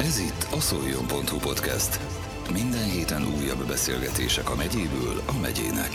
[0.00, 2.00] Ez itt a szoljon.hu podcast.
[2.52, 5.90] Minden héten újabb beszélgetések a megyéből a megyének.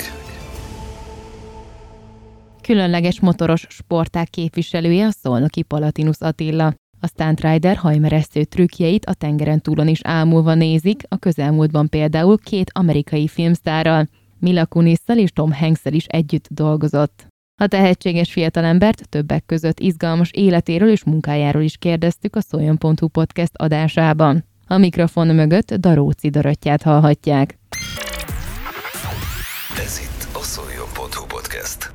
[2.62, 6.74] Különleges motoros sporták képviselője a szolnoki Palatinus Attila.
[7.00, 12.72] A Stunt Rider hajmeresztő trükkjeit a tengeren túlon is ámulva nézik, a közelmúltban például két
[12.74, 14.08] amerikai filmsztárral,
[14.40, 17.33] Mila Kunisszal és Tom Hanksel is együtt dolgozott.
[17.58, 24.46] A tehetséges fiatalembert többek között izgalmas életéről és munkájáról is kérdeztük a Szoljon.hu podcast adásában.
[24.68, 27.58] A mikrofon mögött Daróci Dorottyát hallhatják.
[29.78, 31.94] Ez itt a szoljon.hu podcast.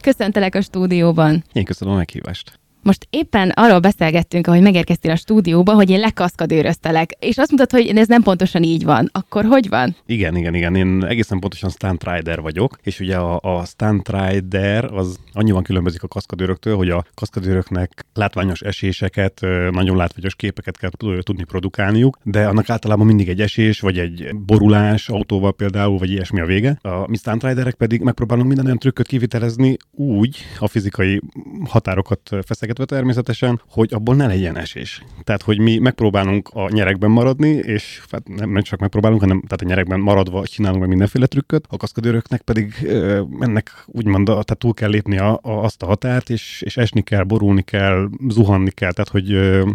[0.00, 1.44] Köszöntelek a stúdióban!
[1.52, 2.60] Én köszönöm a meghívást.
[2.86, 7.96] Most éppen arról beszélgettünk, ahogy megérkeztél a stúdióba, hogy én lekaszkadőröztelek, és azt mondtad, hogy
[7.96, 9.08] ez nem pontosan így van.
[9.12, 9.96] Akkor hogy van?
[10.06, 10.74] Igen, igen, igen.
[10.74, 16.02] Én egészen pontosan stunt rider vagyok, és ugye a, a stunt rider az annyiban különbözik
[16.02, 19.40] a kaszkadőröktől, hogy a kaszkadőröknek látványos eséseket,
[19.70, 20.90] nagyon látványos képeket kell
[21.22, 26.40] tudni produkálniuk, de annak általában mindig egy esés, vagy egy borulás autóval például, vagy ilyesmi
[26.40, 26.78] a vége.
[26.82, 31.20] A mi stunt riderek pedig megpróbálunk minden olyan trükköt kivitelezni úgy, a fizikai
[31.64, 35.02] határokat feszeget sértve természetesen, hogy abból ne legyen esés.
[35.24, 39.64] Tehát, hogy mi megpróbálunk a nyerekben maradni, és hát nem, csak megpróbálunk, hanem tehát a
[39.64, 44.90] nyerekben maradva csinálunk meg mindenféle trükköt, a kaszkadőröknek pedig ö, ennek úgymond, tehát túl kell
[44.90, 49.10] lépni a, a, azt a határt, és, és esni kell, borulni kell, zuhanni kell, tehát
[49.10, 49.70] hogy ö,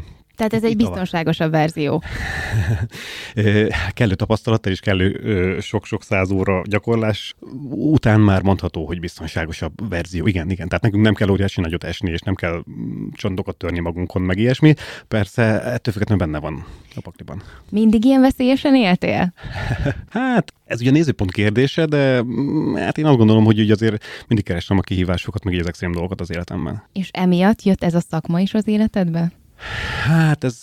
[0.47, 2.03] tehát ez egy biztonságosabb verzió.
[3.93, 7.35] kellő tapasztalattal és kellő sok-sok száz óra gyakorlás
[7.69, 10.27] után már mondható, hogy biztonságosabb verzió.
[10.27, 10.67] Igen, igen.
[10.67, 14.37] Tehát nekünk nem kell óriási nagyot esni, és nem kell mm, csontokat törni magunkon, meg
[14.37, 14.73] ilyesmi.
[15.07, 17.41] Persze ettől függetlenül benne van a pakliban.
[17.69, 19.33] Mindig ilyen veszélyesen éltél?
[20.09, 24.45] hát ez ugye nézőpont kérdése, de mm, hát én azt gondolom, hogy ugye azért mindig
[24.45, 26.83] keresem a kihívásokat, meg az extrém dolgokat az életemben.
[26.93, 29.31] És emiatt jött ez a szakma is az életedbe?
[30.03, 30.61] Hát ez,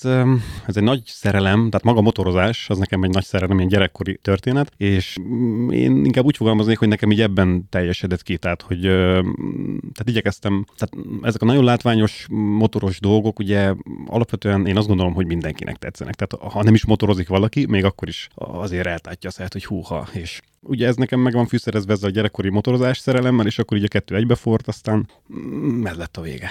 [0.67, 4.19] ez egy nagy szerelem, tehát maga a motorozás, az nekem egy nagy szerelem, ilyen gyerekkori
[4.23, 8.81] történet, és mm, én inkább úgy fogalmaznék, hogy nekem így ebben teljesedett ki, tehát hogy
[8.81, 13.75] tehát igyekeztem, tehát ezek a nagyon látványos motoros dolgok, ugye
[14.07, 16.15] alapvetően én azt gondolom, hogy mindenkinek tetszenek.
[16.15, 20.41] Tehát ha nem is motorozik valaki, még akkor is azért eltátja a hogy húha, és
[20.61, 23.89] ugye ez nekem meg van fűszerezve ezzel a gyerekkori motorozás szerelemmel, és akkor így a
[23.89, 26.51] kettő egybefort, aztán mm, ez a vége.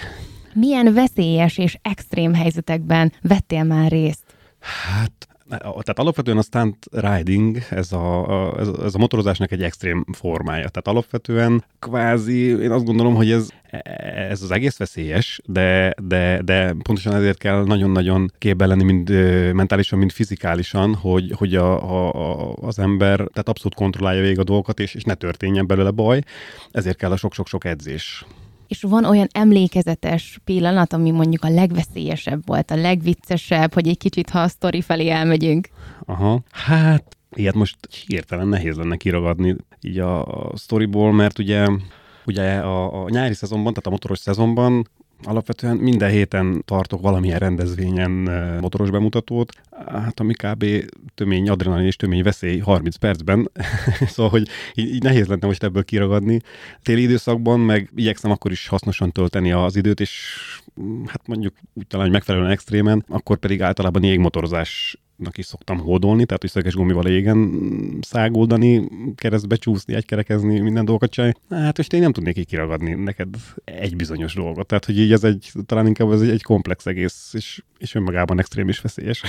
[0.60, 4.24] Milyen veszélyes és extrém helyzetekben vettél már részt?
[4.60, 10.70] Hát tehát alapvetően a stunt riding, ez a, ez, ez a motorozásnak egy extrém formája.
[10.70, 13.50] Tehát alapvetően kvázi, én azt gondolom, hogy ez,
[14.30, 19.10] ez az egész veszélyes, de, de, de pontosan ezért kell nagyon-nagyon képbe lenni, mind
[19.54, 24.80] mentálisan, mind fizikálisan, hogy, hogy a, a, az ember tehát abszolút kontrollálja végig a dolgokat,
[24.80, 26.22] és, és ne történjen belőle baj.
[26.72, 28.26] Ezért kell a sok-sok-sok edzés
[28.68, 34.30] és van olyan emlékezetes pillanat, ami mondjuk a legveszélyesebb volt, a legviccesebb, hogy egy kicsit,
[34.30, 35.68] ha a sztori felé elmegyünk.
[36.06, 41.68] Aha, hát ilyet most hirtelen nehéz lenne kiragadni így a, a sztoriból, mert ugye
[42.26, 44.90] ugye a, a nyári szezonban, tehát a motoros szezonban
[45.24, 48.12] Alapvetően minden héten tartok valamilyen rendezvényen
[48.62, 49.52] motoros bemutatót,
[49.88, 50.66] hát ami kb.
[51.16, 53.52] tömény adrenalin és tömény veszély 30 percben,
[54.14, 56.42] szóval, hogy így, így nehéz lenne most ebből kiragadni.
[56.82, 60.38] Téli időszakban meg igyekszem akkor is hasznosan tölteni az időt, és
[60.82, 64.98] mm, hát mondjuk úgy talán, hogy megfelelően extrémen, akkor pedig általában jégmotorozás
[65.36, 67.60] is szoktam hódolni, tehát hogy szöges gumival égen
[68.02, 71.36] száguldani, keresztbe csúszni, egykerekezni, minden dolgokat csinálni.
[71.50, 74.68] Hát most én nem tudnék így kiragadni neked egy bizonyos dolgot.
[74.68, 78.40] Tehát, hogy így ez egy, talán inkább ez egy, egy komplex egész, és, és önmagában
[78.40, 79.24] extrém és veszélyes.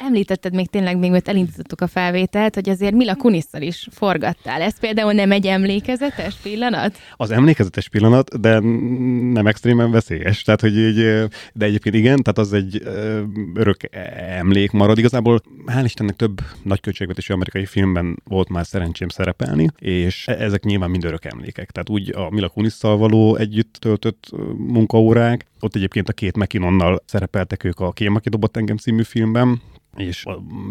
[0.00, 4.62] Említetted még tényleg, még mert elindítottuk a felvételt, hogy azért Mila Kunisszal is forgattál.
[4.62, 6.96] Ez például nem egy emlékezetes pillanat?
[7.16, 8.58] Az emlékezetes pillanat, de
[9.32, 10.42] nem extrémen veszélyes.
[10.42, 12.82] Tehát, hogy így, de egyébként igen, tehát az egy
[13.54, 13.76] örök
[14.38, 14.98] emlék marad.
[14.98, 20.64] Igazából hál' Istennek több nagy költségvetésű amerikai filmben volt már szerencsém szerepelni, és e-, ezek
[20.64, 21.70] nyilván mind örök emlékek.
[21.70, 27.64] Tehát úgy a Mila Kunisszal való együtt töltött munkaórák, ott egyébként a két McKinnonnal szerepeltek
[27.64, 29.60] ők a Kém, aki dobott engem című filmben,
[29.96, 30.24] és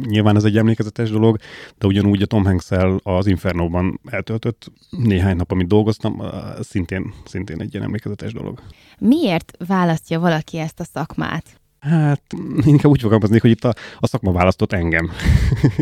[0.06, 1.38] nyilván ez egy emlékezetes dolog,
[1.78, 2.70] de ugyanúgy a Tom hanks
[3.04, 6.22] az Infernóban eltöltött néhány nap, amit dolgoztam,
[6.60, 8.62] szintén, szintén egy ilyen emlékezetes dolog.
[9.00, 11.62] Miért választja valaki ezt a szakmát?
[11.80, 12.22] Hát
[12.66, 15.10] inkább úgy fogalmaznék, hogy itt a, a szakma választott engem.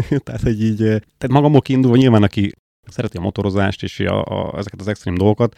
[0.26, 2.52] tehát, hogy így, tehát magamok indulva nyilván, aki
[2.92, 5.58] szereti a motorozást és a, a, ezeket az extrém dolgokat,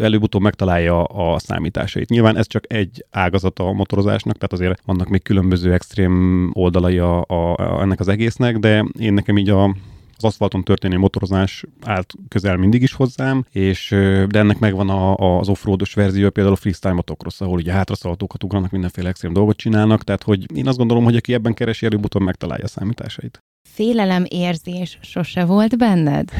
[0.00, 2.08] előbb-utóbb megtalálja a számításait.
[2.08, 7.24] Nyilván ez csak egy ágazata a motorozásnak, tehát azért vannak még különböző extrém oldalai a,
[7.26, 9.74] a, a, ennek az egésznek, de én nekem így a,
[10.22, 13.88] az aszfalton történő motorozás állt közel mindig is hozzám, és
[14.28, 18.44] de ennek megvan a, a, az offroados verzió, például a freestyle motocross, ahol ugye hátraszaltókat
[18.44, 22.22] ugranak, mindenféle extrém dolgot csinálnak, tehát hogy én azt gondolom, hogy aki ebben keresi, előbb-utóbb
[22.22, 23.42] megtalálja a számításait.
[23.68, 26.30] Félelem érzés sose volt benned?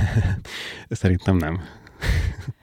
[0.89, 1.61] Szerintem nem.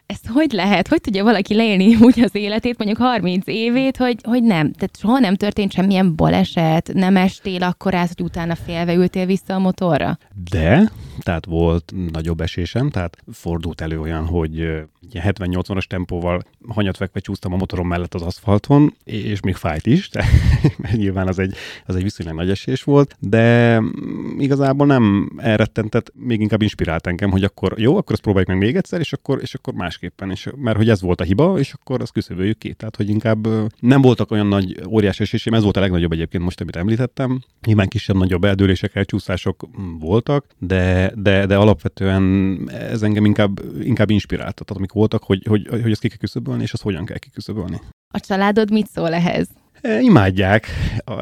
[0.08, 0.88] Ezt hogy lehet?
[0.88, 4.72] Hogy tudja valaki leélni úgy az életét, mondjuk 30 évét, hogy, hogy nem?
[4.72, 9.54] Tehát soha nem történt semmilyen baleset, nem estél akkor át, hogy utána félve ültél vissza
[9.54, 10.18] a motorra?
[10.50, 14.84] De, tehát volt nagyobb esésem, tehát fordult elő olyan, hogy
[15.14, 20.26] 70-80-as tempóval hanyatvekve csúsztam a motorom mellett az aszfalton, és még fájt is, de
[20.92, 21.56] nyilván az egy,
[21.86, 27.32] az egy viszonylag nagy esés volt, de mm, igazából nem elrettentett, még inkább inspirált engem,
[27.32, 30.48] hogy akkor jó, akkor ezt próbáljuk meg még egyszer, és akkor, és akkor másképpen, és,
[30.56, 32.74] mert hogy ez volt a hiba, és akkor azt küszöböljük ki.
[32.74, 33.48] Tehát, hogy inkább
[33.80, 37.42] nem voltak olyan nagy óriás esésém, ez volt a legnagyobb egyébként most, amit említettem.
[37.66, 44.66] Nyilván kisebb-nagyobb eldőlések, elcsúszások mm, voltak, de, de, de alapvetően ez engem inkább, inkább inspiráltat.
[44.66, 47.80] Tehát amikor voltak, hogy, hogy, hogy ezt ki kell küszöbölni, és azt hogyan kell kiküszöbölni.
[48.14, 49.48] A családod mit szól ehhez?
[49.82, 50.68] E, imádják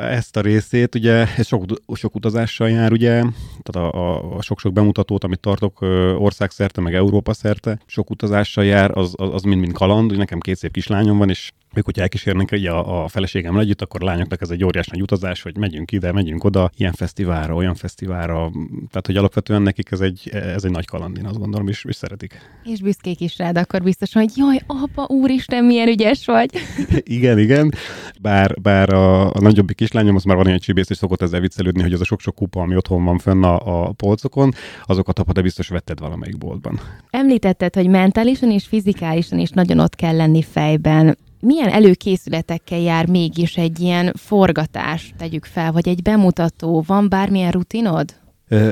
[0.01, 3.23] ezt a részét, ugye ez sok, sok utazással jár, ugye,
[3.63, 5.81] tehát a, a, a sok-sok bemutatót, amit tartok
[6.17, 10.71] országszerte, meg Európa szerte, sok utazással jár, az, az, az mind-mind kaland, nekem két szép
[10.71, 14.49] kislányom van, és ők, hogyha elkísérnek ugye a, a feleségem együtt, akkor a lányoknak ez
[14.49, 18.51] egy óriás nagy utazás, hogy megyünk ide, megyünk oda, ilyen fesztiválra, olyan fesztiválra,
[18.89, 21.95] tehát hogy alapvetően nekik ez egy, ez egy nagy kaland, én azt gondolom, és, és
[21.95, 22.39] szeretik.
[22.63, 26.49] És büszkék is rád, akkor biztos, hogy jaj, apa, úristen, milyen ügyes vagy.
[27.17, 27.73] igen, igen,
[28.21, 31.81] bár, bár a, a nagyobbik kislányom, az már van olyan csibész, és szokott ezzel viccelődni,
[31.81, 35.41] hogy az a sok-sok kupa, ami otthon van fönn a, a polcokon, azokat apa, de
[35.41, 36.79] biztos vetted valamelyik boltban.
[37.09, 43.57] Említetted, hogy mentálisan és fizikálisan is nagyon ott kell lenni fejben milyen előkészületekkel jár mégis
[43.57, 46.83] egy ilyen forgatás, tegyük fel, vagy egy bemutató?
[46.87, 48.13] Van bármilyen rutinod?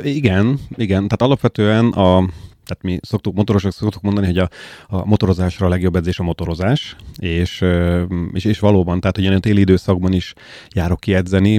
[0.04, 1.08] Igen, igen.
[1.08, 2.30] Tehát alapvetően a
[2.74, 4.50] tehát mi szoktuk, motorosok szoktuk mondani, hogy a,
[4.88, 7.64] a motorozásra a legjobb edzés a motorozás, és,
[8.34, 10.34] és, és valóban, tehát hogy ilyen téli időszakban is
[10.70, 11.58] járok ki edzeni,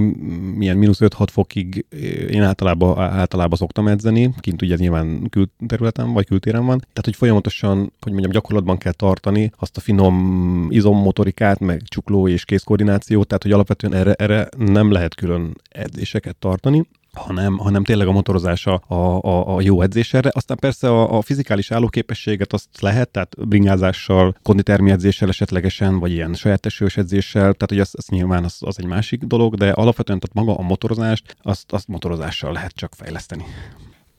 [0.55, 1.85] milyen mínusz 5-6 fokig
[2.29, 7.77] én általában, általában szoktam edzeni, kint ugye nyilván külterületen vagy kültéren van, tehát hogy folyamatosan,
[7.77, 13.51] hogy mondjam, gyakorlatban kell tartani azt a finom izommotorikát, meg csukló és kézkoordinációt, tehát hogy
[13.51, 16.85] alapvetően erre, erre nem lehet külön edzéseket tartani,
[17.15, 20.29] hanem, hanem tényleg a motorozása a, a, a jó edzésre.
[20.33, 26.33] Aztán persze a, a fizikális állóképességet azt lehet, tehát bringázással, konditermi edzéssel esetlegesen, vagy ilyen
[26.33, 30.19] saját esős edzéssel, tehát hogy az, az nyilván az, az egy másik dolog, de alapvetően
[30.19, 33.45] tehát maga a motorozást, azt, azt motorozással lehet csak fejleszteni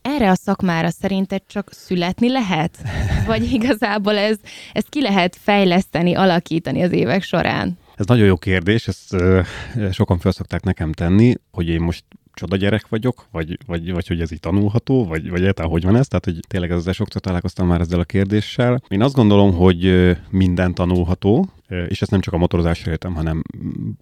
[0.07, 2.79] erre a szakmára szerinted csak születni lehet?
[3.27, 4.39] Vagy igazából ez,
[4.73, 7.79] ezt ki lehet fejleszteni, alakítani az évek során?
[7.97, 9.17] Ez nagyon jó kérdés, ezt
[9.93, 12.05] sokan fel szokták nekem tenni, hogy én most
[12.37, 15.97] csoda gyerek vagyok, vagy, vagy, vagy hogy ez így tanulható, vagy, vagy egyáltalán hogy van
[15.97, 16.09] ez?
[16.09, 18.83] Tehát, hogy tényleg ezzel sokszor találkoztam már ezzel a kérdéssel.
[18.89, 21.49] Én azt gondolom, hogy minden tanulható,
[21.89, 23.43] és ezt nem csak a motorozásra értem, hanem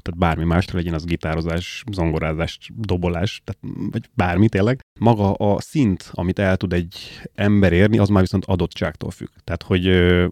[0.03, 4.81] tehát bármi másra legyen az gitározás, zongorázás, dobolás, tehát, vagy bármi tényleg.
[5.01, 6.97] Maga a szint, amit el tud egy
[7.35, 9.29] ember érni, az már viszont adottságtól függ.
[9.45, 9.87] Tehát, hogy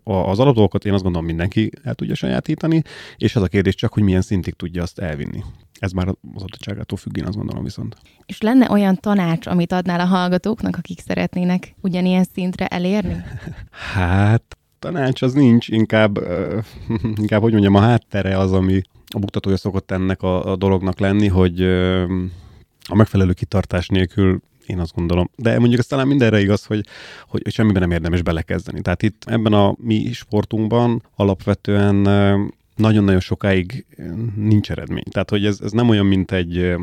[0.05, 2.83] az alapdolgokat én azt gondolom mindenki el tudja sajátítani,
[3.17, 5.43] és az a kérdés csak, hogy milyen szintig tudja azt elvinni.
[5.83, 7.97] Ez már az adottságától függ, én azt gondolom viszont.
[8.27, 13.25] És lenne olyan tanács, amit adnál a hallgatóknak, akik szeretnének ugyanilyen szintre elérni?
[13.95, 16.65] Hát tanács az nincs, inkább, uh,
[17.21, 21.29] inkább hogy mondjam, a háttere az, ami a buktatója szokott ennek a, a dolognak lenni,
[21.29, 22.11] hogy uh,
[22.89, 25.31] a megfelelő kitartás nélkül én azt gondolom.
[25.37, 26.87] De mondjuk ez talán mindenre igaz, hogy,
[27.29, 28.81] hogy, hogy semmiben nem érdemes belekezdeni.
[28.81, 32.07] Tehát itt ebben a mi sportunkban alapvetően
[32.77, 35.05] nagyon-nagyon sokáig eh, nincs eredmény.
[35.11, 36.77] Tehát, hogy ez, ez nem olyan, mint egy eh,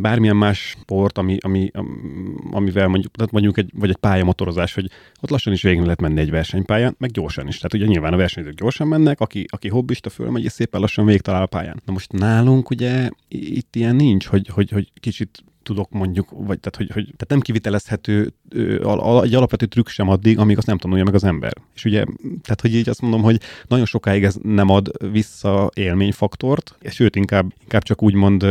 [0.00, 1.70] bármilyen más sport, ami, ami,
[2.50, 6.20] amivel mondjuk, tehát mondjuk egy, vagy egy pályamotorozás, hogy ott lassan is végén lehet menni
[6.20, 7.56] egy versenypályán, meg gyorsan is.
[7.56, 11.42] Tehát ugye nyilván a versenyzők gyorsan mennek, aki, aki hobbista fölmegy, és szépen lassan végigtalál
[11.42, 11.82] a pályán.
[11.84, 16.76] Na most nálunk ugye itt ilyen nincs, hogy, hogy, hogy kicsit tudok mondjuk, vagy tehát,
[16.76, 18.32] hogy, hogy tehát nem kivitelezhető
[19.22, 21.52] egy alapvető trükk sem addig, amíg azt nem tanulja meg az ember.
[21.74, 22.04] És ugye,
[22.42, 27.16] tehát hogy így azt mondom, hogy nagyon sokáig ez nem ad vissza élményfaktort, és sőt,
[27.16, 28.46] inkább, inkább csak úgymond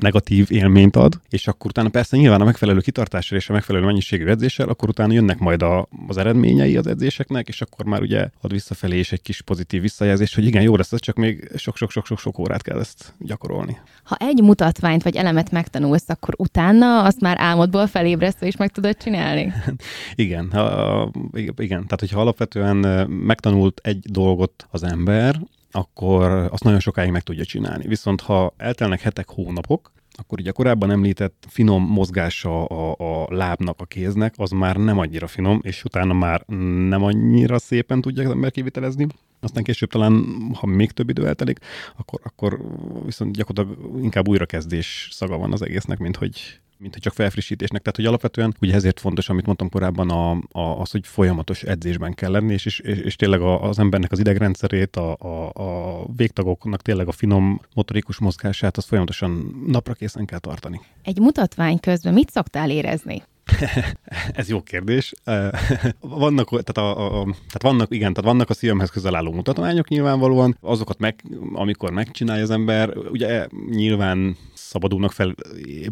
[0.00, 4.26] negatív élményt ad, és akkor utána persze nyilván a megfelelő kitartással és a megfelelő mennyiségű
[4.26, 8.52] edzéssel, akkor utána jönnek majd a, az eredményei az edzéseknek, és akkor már ugye ad
[8.52, 12.62] visszafelé is egy kis pozitív visszajelzés, hogy igen, jó lesz, ez csak még sok-sok-sok-sok órát
[12.62, 13.78] kell ezt gyakorolni.
[14.02, 18.96] Ha egy mutatványt vagy elemet megtanulsz, akkor utána azt már álmodból felébresztve is meg tudod
[18.96, 19.52] csinálni?
[20.14, 21.10] igen, ha,
[21.56, 27.44] igen, tehát hogyha alapvetően megtanult egy dolgot az ember, akkor azt nagyon sokáig meg tudja
[27.44, 27.86] csinálni.
[27.86, 33.84] Viszont ha eltelnek hetek, hónapok, akkor ugye korábban említett finom mozgása a, a lábnak, a
[33.84, 36.44] kéznek, az már nem annyira finom, és utána már
[36.88, 39.06] nem annyira szépen tudja az ember kivitelezni.
[39.40, 41.58] Aztán később talán, ha még több idő eltelik,
[41.96, 42.60] akkor, akkor
[43.04, 47.80] viszont gyakorlatilag inkább újrakezdés szaga van az egésznek, mint hogy, mint hogy csak felfrissítésnek.
[47.80, 52.14] Tehát, hogy alapvetően ugye ezért fontos, amit mondtam korábban, a, a, az, hogy folyamatos edzésben
[52.14, 57.08] kell lenni, és, és, és, tényleg az embernek az idegrendszerét, a, a, a végtagoknak tényleg
[57.08, 60.80] a finom motorikus mozgását, az folyamatosan napra készen kell tartani.
[61.02, 63.22] Egy mutatvány közben mit szoktál érezni?
[64.32, 65.12] Ez jó kérdés.
[66.00, 70.56] vannak, tehát, a, a, tehát vannak, igen, tehát vannak a szívemhez közel álló mutatványok nyilvánvalóan,
[70.60, 75.34] azokat meg, amikor megcsinálja az ember, ugye nyilván szabadulnak fel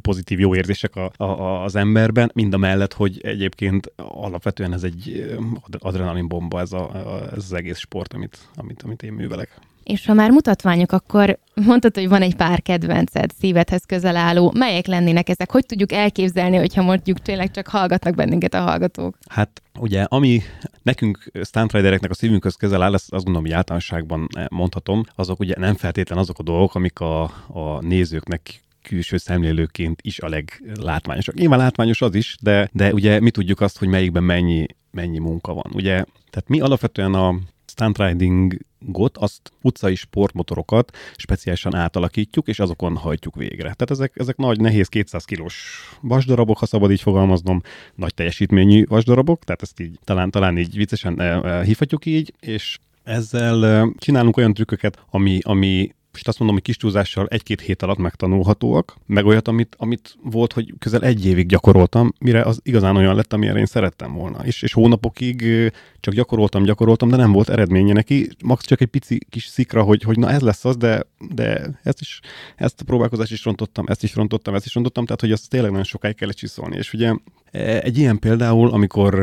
[0.02, 5.34] pozitív jó érzések a, a, az emberben, mind a mellett, hogy egyébként alapvetően ez egy
[5.78, 6.90] adrenalin bomba ez, a,
[7.30, 9.58] ez az egész sport, amit, amit, amit én művelek.
[9.84, 14.52] És ha már mutatványok, akkor mondtad, hogy van egy pár kedvenced, szívedhez közel álló.
[14.56, 15.50] Melyek lennének ezek?
[15.50, 19.18] Hogy tudjuk elképzelni, hogyha mondjuk tényleg csak hallgatnak bennünket a hallgatók?
[19.28, 20.42] Hát ugye, ami
[20.82, 25.74] nekünk Ridereknek a szívünkhöz közel áll, azt, azt gondolom, hogy általánosságban mondhatom, azok ugye nem
[25.74, 31.34] feltétlen azok a dolgok, amik a, a nézőknek külső szemlélőként is a leglátványosabb.
[31.34, 35.54] Nyilván látványos az is, de, de ugye mi tudjuk azt, hogy melyikben mennyi, mennyi munka
[35.54, 35.70] van.
[35.74, 35.92] Ugye,
[36.30, 37.96] tehát mi alapvetően a stunt
[38.84, 43.62] ridingot, azt utcai sportmotorokat speciálisan átalakítjuk, és azokon hajtjuk végre.
[43.62, 47.60] Tehát ezek, ezek nagy, nehéz 200 kilós vasdarabok, ha szabad így fogalmaznom,
[47.94, 52.78] nagy teljesítményű vasdarabok, tehát ezt így talán, talán így viccesen eh, eh, hívhatjuk így, és
[53.02, 57.82] ezzel eh, csinálunk olyan trükköket, ami, ami most azt mondom, hogy kis túlzással egy-két hét
[57.82, 62.96] alatt megtanulhatóak, meg olyat, amit, amit volt, hogy közel egy évig gyakoroltam, mire az igazán
[62.96, 64.44] olyan lett, amilyen én szerettem volna.
[64.44, 65.44] És, és hónapokig
[66.00, 70.02] csak gyakoroltam, gyakoroltam, de nem volt eredménye neki, max csak egy pici kis szikra, hogy,
[70.02, 72.20] hogy na ez lesz az, de, de ezt is,
[72.56, 75.70] ezt a próbálkozást is rontottam, ezt is rontottam, ezt is rontottam, tehát hogy azt tényleg
[75.70, 76.76] nagyon sokáig kellett csiszolni.
[76.76, 77.14] És ugye
[77.50, 79.14] e, egy ilyen például, amikor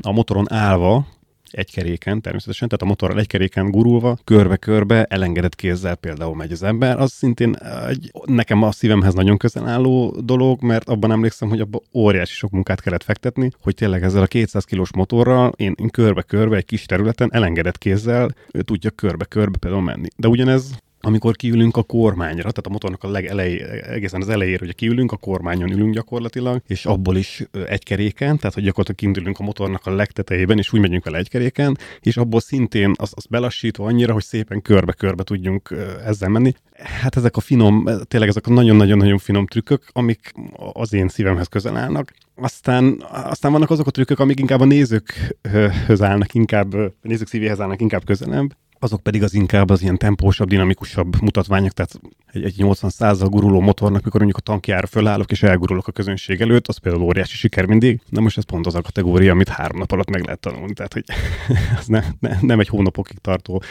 [0.00, 1.06] a motoron állva
[1.50, 6.62] egy keréken természetesen, tehát a motorral egy keréken gurulva, körbe-körbe, elengedett kézzel például megy az
[6.62, 7.56] ember, az szintén
[7.88, 12.50] egy, nekem a szívemhez nagyon közel álló dolog, mert abban emlékszem, hogy abban óriási sok
[12.50, 16.86] munkát kellett fektetni, hogy tényleg ezzel a 200 kilós motorral én, én körbe-körbe egy kis
[16.86, 18.34] területen elengedett kézzel
[18.64, 20.08] tudja körbe-körbe például menni.
[20.16, 24.74] De ugyanez amikor kiülünk a kormányra, tehát a motornak a legelej, egészen az elejére, hogy
[24.74, 29.42] kiülünk, a kormányon ülünk gyakorlatilag, és abból is egy keréken, tehát hogy gyakorlatilag kiindulunk a
[29.42, 33.86] motornak a legtetejében, és úgy megyünk vele egy keréken, és abból szintén az, az belassítva
[33.86, 36.52] annyira, hogy szépen körbe-körbe tudjunk ezzel menni.
[37.00, 40.32] Hát ezek a finom, tényleg ezek a nagyon-nagyon-nagyon finom trükkök, amik
[40.72, 42.12] az én szívemhez közel állnak.
[42.34, 47.60] Aztán, aztán vannak azok a trükkök, amik inkább a nézőkhöz állnak, inkább, a nézők szívéhez
[47.60, 52.00] állnak inkább közelebb azok pedig az inkább az ilyen tempósabb, dinamikusabb mutatványok, tehát
[52.32, 56.40] egy, egy 80 százal guruló motornak, mikor mondjuk a tankjára fölállok és elgurulok a közönség
[56.40, 58.00] előtt, az például óriási siker mindig.
[58.08, 60.92] Na most ez pont az a kategória, amit három nap alatt meg lehet tanulni, tehát
[60.92, 61.04] hogy
[61.78, 63.62] ez ne, ne, nem egy hónapokig tartó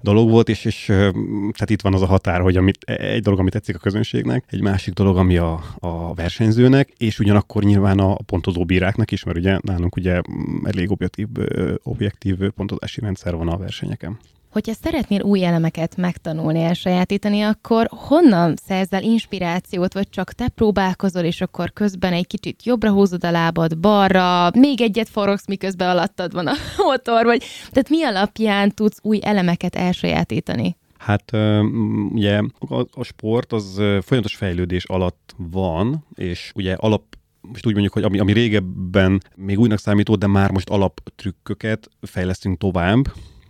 [0.00, 3.52] dolog volt, és, és tehát itt van az a határ, hogy amit, egy dolog, amit
[3.52, 8.64] tetszik a közönségnek, egy másik dolog, ami a, a versenyzőnek, és ugyanakkor nyilván a pontozó
[8.64, 10.20] bíráknak is, mert ugye nálunk ugye
[10.64, 11.28] elég objektív,
[11.82, 14.18] objektív pontozási rendszer van a versenyeken.
[14.54, 21.40] Hogyha szeretnél új elemeket megtanulni, elsajátítani, akkor honnan szerzel inspirációt, vagy csak te próbálkozol, és
[21.40, 26.46] akkor közben egy kicsit jobbra húzod a lábad, balra, még egyet forogsz, miközben alattad van
[26.46, 26.52] a
[26.86, 30.76] motor, vagy tehát mi alapján tudsz új elemeket elsajátítani?
[30.98, 31.32] Hát
[32.12, 32.40] ugye
[32.90, 37.02] a sport az folyamatos fejlődés alatt van, és ugye alap
[37.40, 42.58] most úgy mondjuk, hogy ami, ami régebben még újnak számított, de már most alaptrükköket fejlesztünk
[42.58, 43.04] tovább,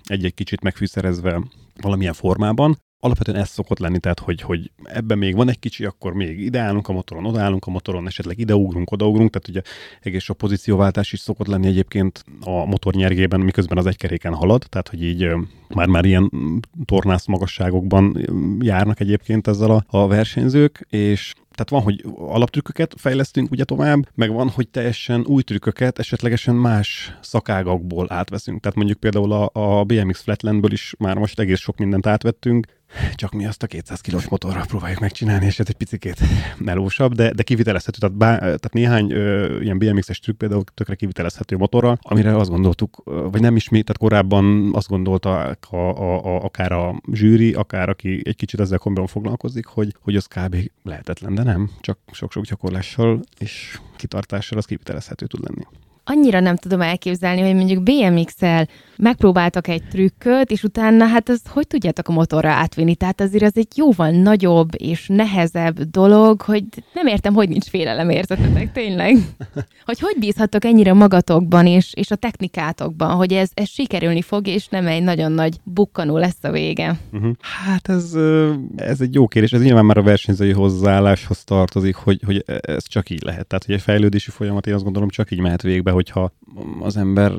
[0.04, 1.42] egy-egy kicsit megfűszerezve
[1.80, 2.76] valamilyen formában.
[2.98, 6.60] Alapvetően ez szokott lenni, tehát hogy, hogy ebben még van egy kicsi, akkor még ide
[6.60, 9.62] állunk a motoron, oda állunk a motoron, esetleg ide ugrunk, oda ugrunk, tehát ugye
[10.00, 14.66] egész sok pozícióváltás is szokott lenni egyébként a motor nyergében, miközben az egy keréken halad,
[14.68, 15.28] tehát hogy így
[15.68, 16.30] már-már ilyen
[16.84, 18.26] tornász magasságokban
[18.60, 24.32] járnak egyébként ezzel a, a versenyzők, és tehát van, hogy alaptrükköket fejlesztünk ugye tovább, meg
[24.32, 28.60] van, hogy teljesen új trükköket esetlegesen más szakágakból átveszünk.
[28.60, 32.66] Tehát mondjuk például a, a BMX Flatlandből is már most egész sok mindent átvettünk,
[33.14, 36.20] csak mi azt a 200 kilós motorral próbáljuk megcsinálni, és ez egy picit
[36.58, 37.98] melósabb, de, de kivitelezhető.
[37.98, 43.02] Tehát, bá, tehát néhány ö, ilyen BMX-es trükk például tökre kivitelezhető motorral, amire azt gondoltuk,
[43.04, 48.22] vagy nem ismét, tehát korábban azt gondolta a, a, a, akár a zsűri, akár aki
[48.24, 50.56] egy kicsit ezzel kombinon foglalkozik, hogy, hogy az kb.
[50.82, 55.66] lehetetlen, de nem, csak sok-sok gyakorlással és kitartással az kivitelezhető tud lenni.
[56.04, 61.66] Annyira nem tudom elképzelni, hogy mondjuk BMX-el megpróbáltak egy trükköt, és utána hát az hogy
[61.66, 62.94] tudjátok a motorra átvinni?
[62.94, 68.10] Tehát azért az egy jóval nagyobb és nehezebb dolog, hogy nem értem, hogy nincs félelem
[68.10, 69.16] érzetetek, tényleg.
[69.84, 74.68] Hogy hogy bízhattok ennyire magatokban és, és a technikátokban, hogy ez, ez sikerülni fog, és
[74.68, 76.98] nem egy nagyon nagy bukkanó lesz a vége.
[77.12, 77.32] Uh-huh.
[77.40, 78.14] Hát ez,
[78.76, 83.10] ez egy jó kérdés, ez nyilván már a versenyzői hozzáálláshoz tartozik, hogy, hogy ez csak
[83.10, 83.46] így lehet.
[83.46, 86.32] Tehát, hogy egy fejlődési folyamat, én azt gondolom, csak így mehet végbe, hogyha
[86.80, 87.32] az ember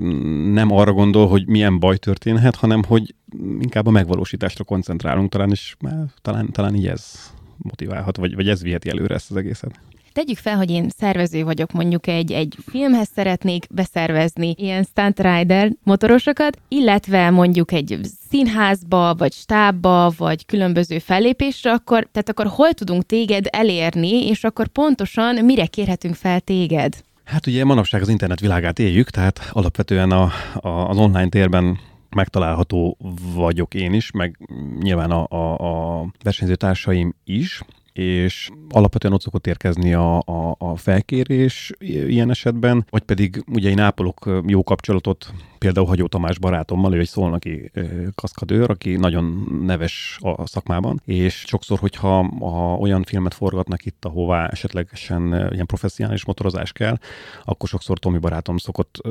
[0.52, 3.16] nem arra gondol, hogy milyen baj történhet, hanem hogy
[3.60, 5.76] inkább a megvalósításra koncentrálunk talán, és
[6.22, 9.80] talán, talán így ez motiválhat, vagy, vagy ez viheti előre ezt az egészet.
[10.16, 15.72] Tegyük fel, hogy én szervező vagyok, mondjuk egy, egy filmhez szeretnék beszervezni ilyen stunt rider
[15.84, 23.06] motorosokat, illetve mondjuk egy színházba, vagy stábba, vagy különböző fellépésre, akkor, tehát akkor hol tudunk
[23.06, 26.94] téged elérni, és akkor pontosan mire kérhetünk fel téged?
[27.26, 31.80] Hát ugye manapság az internet világát éljük, tehát alapvetően a, a, az online térben
[32.10, 32.98] megtalálható
[33.34, 34.38] vagyok én is, meg
[34.80, 37.62] nyilván a, a, a versenyzőtársaim is
[37.98, 43.80] és alapvetően ott szokott érkezni a, a, a felkérés ilyen esetben, vagy pedig ugye én
[43.80, 45.34] ápolok jó kapcsolatot
[45.66, 47.72] például Hagyó Tamás barátommal, ő egy szolnaki
[48.16, 54.48] kaszkadőr, aki nagyon neves a szakmában, és sokszor, hogyha ha olyan filmet forgatnak itt, ahová
[54.48, 56.98] esetlegesen ilyen professzionális motorozás kell,
[57.44, 59.02] akkor sokszor Tomi barátom szokott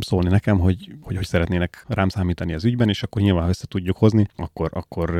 [0.00, 3.96] szólni nekem, hogy, hogy, hogy szeretnének rám számítani az ügyben, és akkor nyilván össze tudjuk
[3.96, 5.10] hozni, akkor, akkor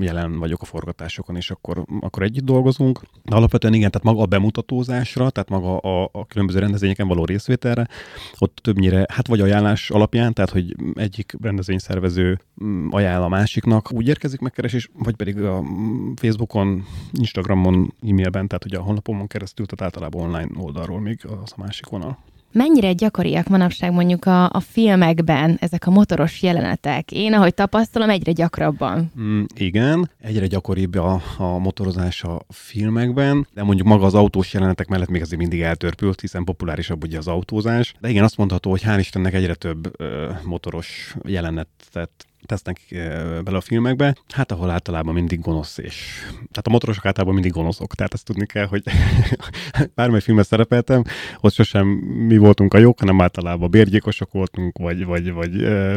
[0.00, 2.59] jelen vagyok a forgatásokon, és akkor, akkor együtt dolgozunk.
[3.22, 7.88] De alapvetően igen, tehát maga a bemutatózásra, tehát maga a, a különböző rendezvényeken való részvételre,
[8.38, 14.08] ott többnyire, hát vagy ajánlás alapján, tehát hogy egyik rendezvényszervező mm, ajánl a másiknak, úgy
[14.08, 15.62] érkezik megkeresés, vagy pedig a
[16.16, 21.60] Facebookon, Instagramon, e-mailben, tehát hogy a honlapomon keresztül, tehát általában online oldalról még az a
[21.60, 22.18] másik vonal.
[22.52, 27.12] Mennyire gyakoriak manapság mondjuk a, a filmekben ezek a motoros jelenetek?
[27.12, 29.12] Én, ahogy tapasztalom, egyre gyakrabban.
[29.20, 34.88] Mm, igen, egyre gyakoribb a, a motorozás a filmekben, de mondjuk maga az autós jelenetek
[34.88, 37.94] mellett még azért mindig eltörpült, hiszen populárisabb ugye az autózás.
[38.00, 42.10] De igen, azt mondható, hogy hál' Istennek egyre több ö, motoros jelenetet
[42.46, 42.80] tesznek
[43.44, 47.94] bele a filmekbe, hát ahol általában mindig gonosz, és tehát a motorosok általában mindig gonoszok,
[47.94, 48.82] tehát ezt tudni kell, hogy
[49.94, 51.02] bármely filmet szerepeltem,
[51.40, 51.86] ott sosem
[52.26, 55.50] mi voltunk a jók, hanem általában bérgyékosok voltunk, vagy, vagy, vagy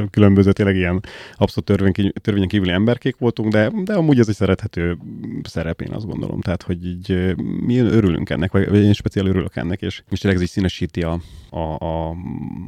[0.09, 1.03] különböző tényleg ilyen
[1.35, 4.97] abszolút törvény, törvényen kívüli emberkék voltunk, de, de amúgy ez egy szerethető
[5.43, 9.81] szerep, én azt gondolom, tehát hogy így mi örülünk ennek, vagy én speciál örülök ennek,
[9.81, 12.15] és, és tényleg ez így színesíti a, a, a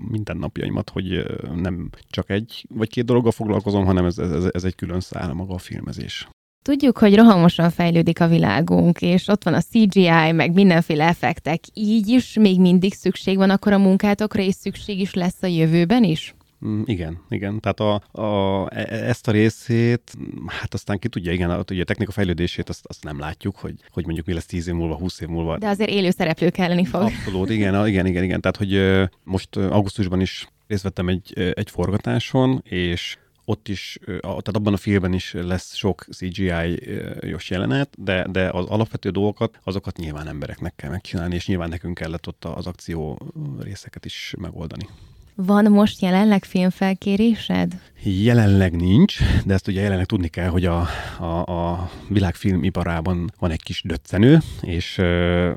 [0.09, 4.75] mindennapjaimat, hogy nem csak egy vagy két dologgal foglalkozom, dolgozom, hanem ez, ez, ez egy
[4.75, 6.27] külön szál maga a filmezés.
[6.61, 11.59] Tudjuk, hogy rohamosan fejlődik a világunk, és ott van a CGI, meg mindenféle effektek.
[11.73, 16.03] Így is még mindig szükség van akkor a munkátokra, és szükség is lesz a jövőben
[16.03, 16.35] is?
[16.65, 17.59] Mm, igen, igen.
[17.59, 20.13] Tehát a, a, e, e, ezt a részét,
[20.45, 23.75] hát aztán ki tudja, igen, a, ugye a technika fejlődését azt, azt nem látjuk, hogy,
[23.89, 25.57] hogy mondjuk mi lesz 10 év múlva, 20 év múlva.
[25.57, 27.01] De azért élő szereplő kelleni fog.
[27.01, 28.41] Abszolút, igen, igen, igen, igen.
[28.41, 34.73] Tehát, hogy most augusztusban is részt vettem egy, egy forgatáson, és ott is, tehát abban
[34.73, 40.75] a filmben is lesz sok CGI-os jelenet, de, de az alapvető dolgokat, azokat nyilván embereknek
[40.75, 43.19] kell megcsinálni, és nyilván nekünk kellett ott az akció
[43.59, 44.87] részeket is megoldani.
[45.35, 47.79] Van most jelenleg filmfelkérésed?
[48.03, 50.87] Jelenleg nincs, de ezt ugye jelenleg tudni kell, hogy a,
[51.19, 54.95] a, a világfilmiparában van egy kis döccenő, és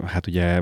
[0.04, 0.60] hát ugye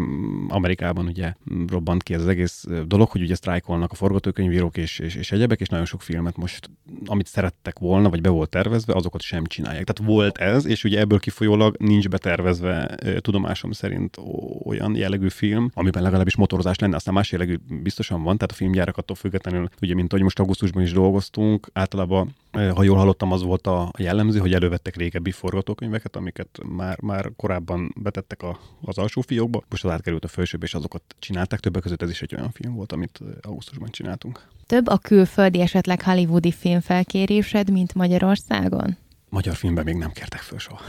[0.48, 1.32] Amerikában ugye
[1.66, 5.60] robbant ki ez az egész dolog, hogy ugye sztrájkolnak a forgatókönyvírók és, és, és egyebek,
[5.60, 6.70] és nagyon sok filmet most,
[7.04, 9.84] amit szerettek volna, vagy be volt tervezve, azokat sem csinálják.
[9.84, 14.16] Tehát volt ez, és ugye ebből kifolyólag nincs betervezve tudomásom szerint
[14.64, 18.96] olyan jellegű film, amiben legalábbis motorozás lenne, aztán más jellegű biztosan van, tehát a filmgyárak
[19.06, 23.66] attól függetlenül, ugye, mint ahogy most augusztusban is dolgoztunk, általában, ha jól hallottam, az volt
[23.66, 29.62] a jellemző, hogy elővettek régebbi forgatókönyveket, amiket már, már korábban betettek a, az alsó fiókba,
[29.68, 31.60] most az átkerült a felsőbe, és azokat csinálták.
[31.60, 34.46] Többek között ez is egy olyan film volt, amit augusztusban csináltunk.
[34.66, 38.96] Több a külföldi, esetleg hollywoodi filmfelkérésed, mint Magyarországon?
[39.28, 40.80] Magyar filmben még nem kértek föl soha.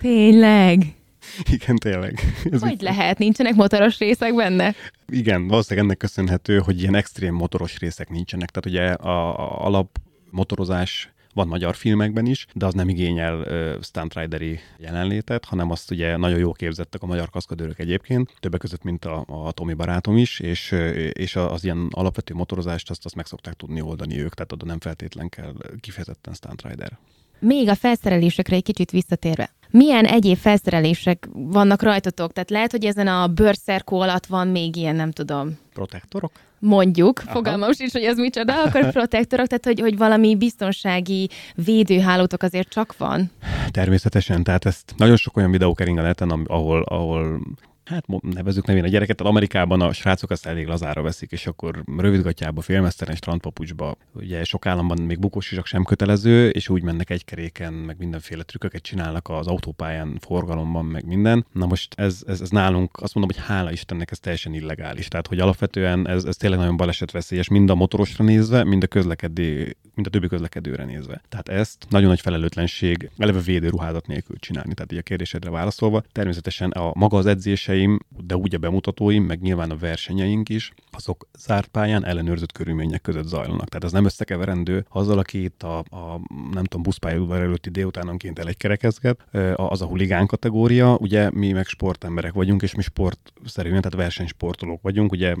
[0.00, 0.97] Tényleg?
[1.56, 2.20] Igen, tényleg.
[2.50, 3.18] Ez hogy lehet?
[3.18, 4.74] Nincsenek motoros részek benne?
[5.06, 8.50] Igen, valószínűleg ennek köszönhető, hogy ilyen extrém motoros részek nincsenek.
[8.50, 9.98] Tehát ugye a, a alap
[10.30, 15.90] motorozás van magyar filmekben is, de az nem igényel uh, stunt rideri jelenlétet, hanem azt
[15.90, 20.16] ugye nagyon jó képzettek a magyar kaszkadőrök egyébként, többek között, mint a, a Tomi barátom
[20.16, 20.70] is, és,
[21.12, 24.80] és az ilyen alapvető motorozást azt, azt meg szokták tudni oldani ők, tehát oda nem
[24.80, 26.98] feltétlen kell kifejezetten stunt rider.
[27.38, 29.50] Még a felszerelésekre egy kicsit visszatérve.
[29.70, 32.32] Milyen egyéb felszerelések vannak rajtatok?
[32.32, 35.58] Tehát lehet, hogy ezen a bőrszerkó alatt van még ilyen, nem tudom.
[35.72, 36.32] Protektorok?
[36.58, 37.32] mondjuk, Aha.
[37.32, 42.96] fogalmam sincs, hogy az micsoda, akkor protektorok, tehát hogy, hogy valami biztonsági védőhálótok azért csak
[42.96, 43.30] van.
[43.70, 47.40] Természetesen, tehát ezt nagyon sok olyan videó kering a neten, ahol, ahol
[47.88, 52.60] hát nevezük nevén a gyereket, Amerikában a srácok azt elég lazára veszik, és akkor rövidgatjába,
[52.60, 57.72] félmesztelen strandpapucsba, ugye sok államban még bukós isak sem kötelező, és úgy mennek egy keréken,
[57.72, 61.46] meg mindenféle trükköket csinálnak az autópályán, forgalomban, meg minden.
[61.52, 65.08] Na most ez, ez, ez nálunk, azt mondom, hogy hála Istennek ez teljesen illegális.
[65.08, 69.76] Tehát, hogy alapvetően ez, ez tényleg nagyon balesetveszélyes, mind a motorosra nézve, mind a közlekedő,
[69.94, 71.22] mind a többi közlekedőre nézve.
[71.28, 74.74] Tehát ezt nagyon nagy felelőtlenség eleve védőruházat nélkül csinálni.
[74.74, 79.24] Tehát így a kérdésedre válaszolva, természetesen a maga az edzése versenyeim, de úgy a bemutatóim,
[79.24, 83.68] meg nyilván a versenyeink is, azok zárt pályán ellenőrzött körülmények között zajlanak.
[83.68, 86.20] Tehát ez nem összekeverendő azzal, aki itt a, a
[86.52, 89.24] nem tudom, buszpályaudvar előtti délutánonként kerekezget,
[89.56, 95.12] az a huligán kategória, ugye mi meg sportemberek vagyunk, és mi sportszerűen, tehát versenysportolók vagyunk,
[95.12, 95.34] ugye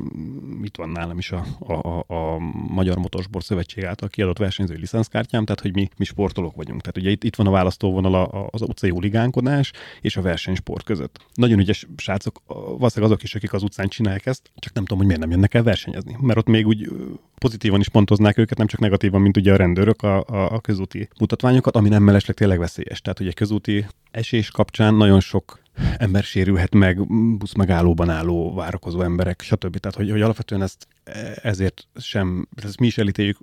[0.62, 5.44] itt van nálam is a, a, a, a Magyar Motorsport Szövetség által kiadott versenyzői licenszkártyám,
[5.44, 6.80] tehát hogy mi, mi sportolók vagyunk.
[6.80, 11.26] Tehát ugye itt, itt van a választóvonal az utcai huligánkodás és a versenysport között.
[11.34, 15.06] Nagyon ügyes srácok, valószínűleg azok is, akik az utcán csinálják ezt, csak nem tudom, hogy
[15.06, 16.16] miért nem jönnek el versenyezni.
[16.20, 16.90] Mert ott még úgy
[17.38, 21.08] pozitívan is pontoznák őket, nem csak negatívan, mint ugye a rendőrök a, a, a közúti
[21.18, 23.00] mutatványokat, ami nem mellesleg tényleg veszélyes.
[23.00, 25.60] Tehát ugye közúti esés kapcsán nagyon sok
[25.96, 27.06] ember sérülhet meg,
[27.38, 29.76] buszmegállóban álló várakozó emberek, stb.
[29.76, 33.38] Tehát, hogy, hogy alapvetően ezt e, ezért sem, ezt mi is elítéljük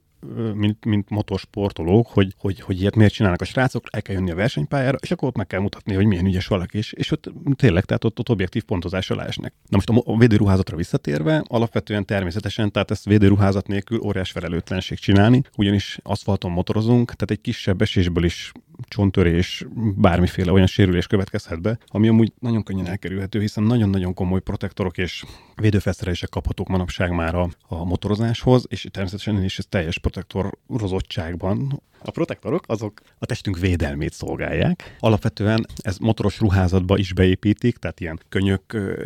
[0.54, 4.36] mint, mint motorsportolók, hogy, hogy, hogy ilyet miért csinálnak a srácok, el kell jönni a
[4.36, 7.86] versenypályára, és akkor ott meg kell mutatni, hogy milyen ügyes valaki, és, és ott tényleg,
[7.86, 9.54] tehát ott, ott objektív pontozás alá esnek.
[9.70, 16.00] Na most a védőruházatra visszatérve, alapvetően természetesen, tehát ezt védőruházat nélkül óriás felelőtlenség csinálni, ugyanis
[16.04, 18.52] aszfalton motorozunk, tehát egy kisebb esésből is
[18.88, 24.98] csontörés, bármiféle olyan sérülés következhet be, ami amúgy nagyon könnyen elkerülhető, hiszen nagyon-nagyon komoly protektorok
[24.98, 25.24] és
[25.56, 32.63] védőfelszerelések kaphatók manapság már a, a motorozáshoz, és természetesen is ez teljes protektorozottságban a protektorok
[32.67, 34.95] azok a testünk védelmét szolgálják.
[34.99, 38.62] Alapvetően ez motoros ruházatba is beépítik, tehát ilyen könyök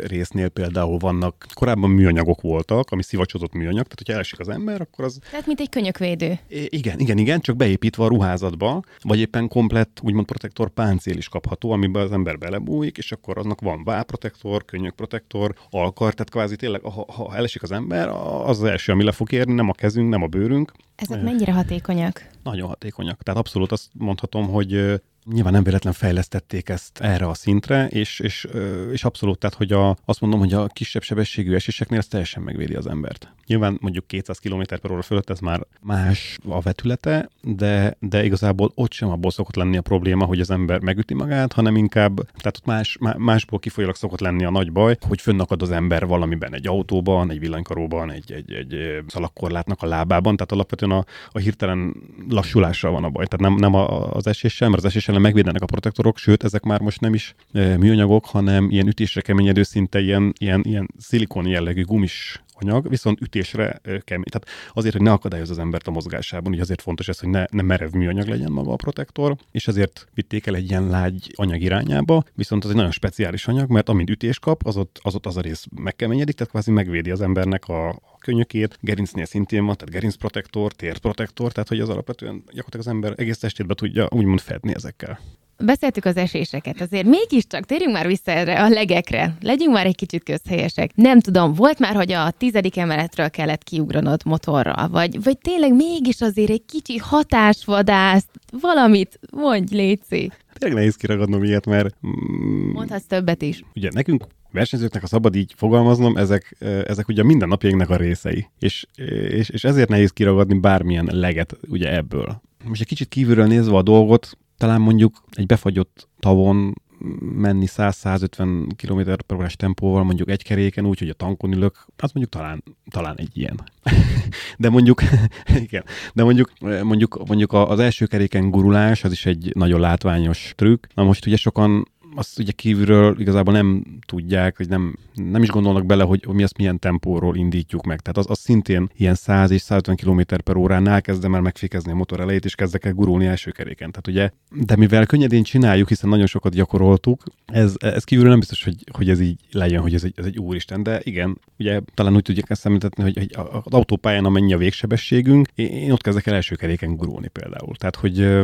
[0.06, 5.04] résznél például vannak, korábban műanyagok voltak, ami szivacsozott műanyag, tehát hogyha elesik az ember, akkor
[5.04, 5.18] az...
[5.30, 6.38] Tehát mint egy könyökvédő.
[6.48, 11.28] I- igen, igen, igen, csak beépítve a ruházatba, vagy éppen komplett, úgymond protektor páncél is
[11.28, 16.80] kapható, amiben az ember belebújik, és akkor aznak van válprotektor, könyökprotektor, alkar, tehát kvázi tényleg,
[16.80, 20.08] ha, ha elesik az ember, az az első, ami le fog érni, nem a kezünk,
[20.08, 20.72] nem a bőrünk.
[21.00, 22.30] Ezek mennyire hatékonyak?
[22.42, 23.22] Nagyon hatékonyak.
[23.22, 28.48] Tehát abszolút azt mondhatom, hogy Nyilván nem véletlen fejlesztették ezt erre a szintre, és, és,
[28.92, 32.74] és abszolút, tehát hogy a, azt mondom, hogy a kisebb sebességű eséseknél ez teljesen megvédi
[32.74, 33.32] az embert.
[33.46, 38.72] Nyilván mondjuk 200 km per óra fölött ez már más a vetülete, de, de igazából
[38.74, 42.56] ott sem abból szokott lenni a probléma, hogy az ember megüti magát, hanem inkább, tehát
[42.56, 46.66] ott más, másból kifolyólag szokott lenni a nagy baj, hogy fönnakad az ember valamiben, egy
[46.66, 51.94] autóban, egy villanykaróban, egy, egy, egy szalagkorlátnak a lábában, tehát alapvetően a, a hirtelen
[52.28, 53.26] lassulásra van a baj.
[53.26, 53.74] Tehát nem, nem
[54.10, 57.76] az eséssel, mert az eséssel megvédenek a protektorok, sőt, ezek már most nem is e,
[57.76, 63.80] műanyagok, hanem ilyen ütésre keményedő szinte ilyen, ilyen, ilyen szilikon jellegű gumis anyag, viszont ütésre
[63.82, 64.24] kemény.
[64.24, 67.44] Tehát azért, hogy ne akadályoz az embert a mozgásában, ugye azért fontos ez, hogy ne,
[67.50, 71.60] ne merev műanyag legyen maga a protektor, és ezért vitték el egy ilyen lágy anyag
[71.60, 75.26] irányába, viszont az egy nagyon speciális anyag, mert amint ütés kap, az ott az, ott
[75.26, 79.76] az a rész megkeményedik, tehát kvázi megvédi az embernek a, a könyökét, gerincnél szintén van,
[79.76, 84.40] tehát gerincprotektor, térprotektor, tehát hogy az alapvetően gyakorlatilag az ember egész testét be tudja úgymond
[84.40, 85.20] fedni ezekkel.
[85.64, 89.36] Beszéltük az eséseket, azért mégiscsak térjünk már vissza erre a legekre.
[89.40, 90.90] Legyünk már egy kicsit közhelyesek.
[90.94, 96.20] Nem tudom, volt már, hogy a tizedik emeletről kellett kiugranod motorral, vagy, vagy tényleg mégis
[96.20, 98.26] azért egy kicsi hatásvadász,
[98.60, 100.30] valamit mondj, Léci.
[100.52, 101.94] Tényleg nehéz kiragadnom ilyet, mert...
[102.06, 103.62] Mm, Mondhatsz többet is.
[103.74, 108.46] Ugye nekünk versenyzőknek, ha szabad így fogalmaznom, ezek, ezek ugye minden napjainknak a részei.
[108.58, 108.86] És,
[109.30, 112.40] és, és ezért nehéz kiragadni bármilyen leget ugye ebből.
[112.64, 116.74] Most egy kicsit kívülről nézve a dolgot, talán mondjuk egy befagyott tavon
[117.20, 122.12] menni 100-150 km per órás tempóval, mondjuk egy keréken, úgy, hogy a tankon ülök, az
[122.12, 123.60] mondjuk talán, talán egy ilyen.
[124.58, 125.02] de mondjuk,
[125.66, 130.86] igen, de mondjuk, mondjuk, mondjuk az első keréken gurulás, az is egy nagyon látványos trükk.
[130.94, 135.86] Na most ugye sokan azt ugye kívülről igazából nem tudják, hogy nem, nem is gondolnak
[135.86, 138.00] bele, hogy, mi azt milyen tempóról indítjuk meg.
[138.00, 141.94] Tehát az, az szintén ilyen 100 és 150 km per óránál kezdem el megfékezni a
[141.94, 143.90] motor elejét, és kezdek el gurulni első keréken.
[143.90, 144.30] Tehát ugye,
[144.66, 149.10] de mivel könnyedén csináljuk, hiszen nagyon sokat gyakoroltuk, ez, ez kívülről nem biztos, hogy, hogy
[149.10, 152.50] ez így legyen, hogy ez egy, ez egy úristen, de igen, ugye talán úgy tudják
[152.50, 156.96] ezt említeni, hogy, hogy az autópályán amennyi a végsebességünk, én ott kezdek el első keréken
[156.96, 157.76] gurulni például.
[157.76, 158.40] Tehát, hogy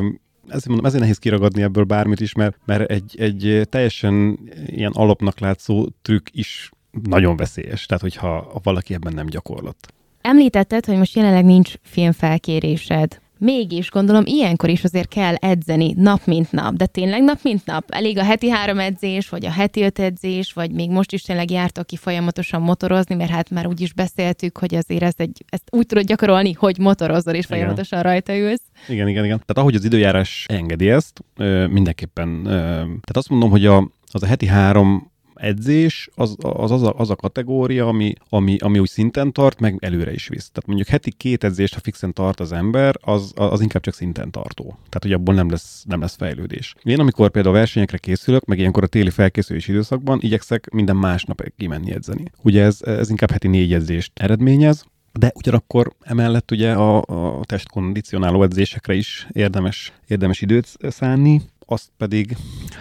[0.49, 5.39] ezért mondom, ezért nehéz kiragadni ebből bármit is, mert, mert egy, egy teljesen ilyen alapnak
[5.39, 6.71] látszó trükk is
[7.03, 9.95] nagyon veszélyes, tehát hogyha valaki ebben nem gyakorlott.
[10.21, 13.21] Említetted, hogy most jelenleg nincs filmfelkérésed.
[13.39, 17.85] Mégis gondolom ilyenkor is azért kell edzeni nap mint nap, de tényleg nap mint nap?
[17.89, 21.51] Elég a heti három edzés, vagy a heti öt edzés, vagy még most is tényleg
[21.51, 25.69] jártok ki folyamatosan motorozni, mert hát már úgy is beszéltük, hogy azért ezt, egy, ezt
[25.71, 28.13] úgy tudod gyakorolni, hogy motorozol és folyamatosan igen.
[28.13, 28.63] rajta ülsz.
[28.89, 29.39] Igen, igen, igen.
[29.39, 31.25] Tehát ahogy az időjárás engedi ezt,
[31.69, 36.95] mindenképpen, tehát azt mondom, hogy a, az a heti három edzés az az, az, a,
[36.97, 40.49] az a kategória, ami, ami, ami úgy szinten tart, meg előre is visz.
[40.49, 44.31] Tehát mondjuk heti két edzést, ha fixen tart az ember, az, az inkább csak szinten
[44.31, 44.65] tartó.
[44.65, 46.75] Tehát, hogy abból nem lesz, nem lesz fejlődés.
[46.83, 51.93] Én, amikor például versenyekre készülök, meg ilyenkor a téli felkészülési időszakban igyekszek minden másnap kimenni
[51.93, 52.25] edzeni.
[52.43, 57.03] Ugye ez, ez inkább heti négy edzést eredményez, de ugyanakkor emellett ugye a,
[57.39, 62.37] a testkondicionáló edzésekre is érdemes, érdemes időt szánni, azt pedig,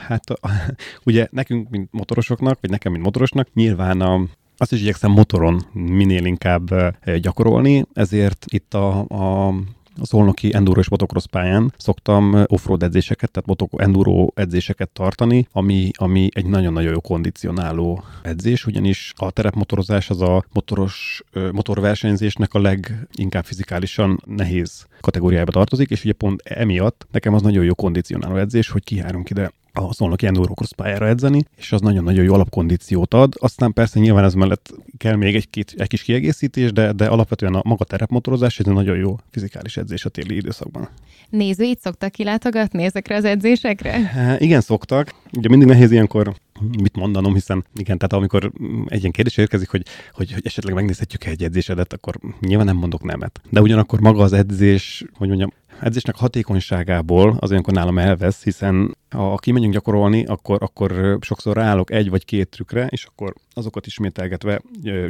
[0.08, 0.24] hát
[1.06, 4.22] ugye nekünk, mint motorosoknak, vagy nekem, mint motorosnak, nyilván a,
[4.58, 9.54] azt is igyekszem motoron minél inkább gyakorolni, ezért itt a, a
[10.02, 15.92] a Szolnoki Enduro és Motocross pályán szoktam offroad edzéseket, tehát motok, enduro edzéseket tartani, ami,
[15.94, 23.46] ami egy nagyon-nagyon jó kondicionáló edzés, ugyanis a terepmotorozás az a motoros motorversenyzésnek a leginkább
[23.46, 28.84] fizikálisan nehéz kategóriába tartozik, és ugye pont emiatt nekem az nagyon jó kondicionáló edzés, hogy
[28.84, 33.34] kihárunk ide a Szolnoki Enduro Cross pályára edzeni, és az nagyon-nagyon jó alapkondíciót ad.
[33.40, 37.54] Aztán persze nyilván ez mellett kell még egy, két, egy kis kiegészítés, de, de alapvetően
[37.54, 40.90] a maga terepmotorozás egy nagyon jó fizikális edzés a téli időszakban.
[41.30, 44.12] Nézőit szoktak kilátogatni ezekre az edzésekre?
[44.16, 45.14] E, igen, szoktak.
[45.38, 46.34] Ugye mindig nehéz ilyenkor
[46.82, 48.52] mit mondanom, hiszen igen, tehát amikor
[48.88, 49.84] egy ilyen kérdés érkezik, hogy,
[50.14, 53.42] hogy, hogy esetleg megnézhetjük egy edzésedet, akkor nyilván nem mondok nemet.
[53.50, 59.36] De ugyanakkor maga az edzés, hogy mondjam, edzésnek hatékonyságából az olyankor nálam elvesz, hiszen ha
[59.36, 64.62] kimegyünk gyakorolni, akkor, akkor sokszor ráállok egy vagy két trükkre, és akkor azokat ismételgetve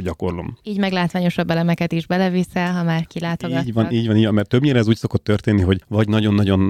[0.02, 0.58] gyakorlom.
[0.62, 3.66] Így meg látványosabb elemeket is beleviszel, ha már kilátogatnak.
[3.66, 6.60] Így van, így van, így van, mert többnyire ez úgy szokott történni, hogy vagy nagyon-nagyon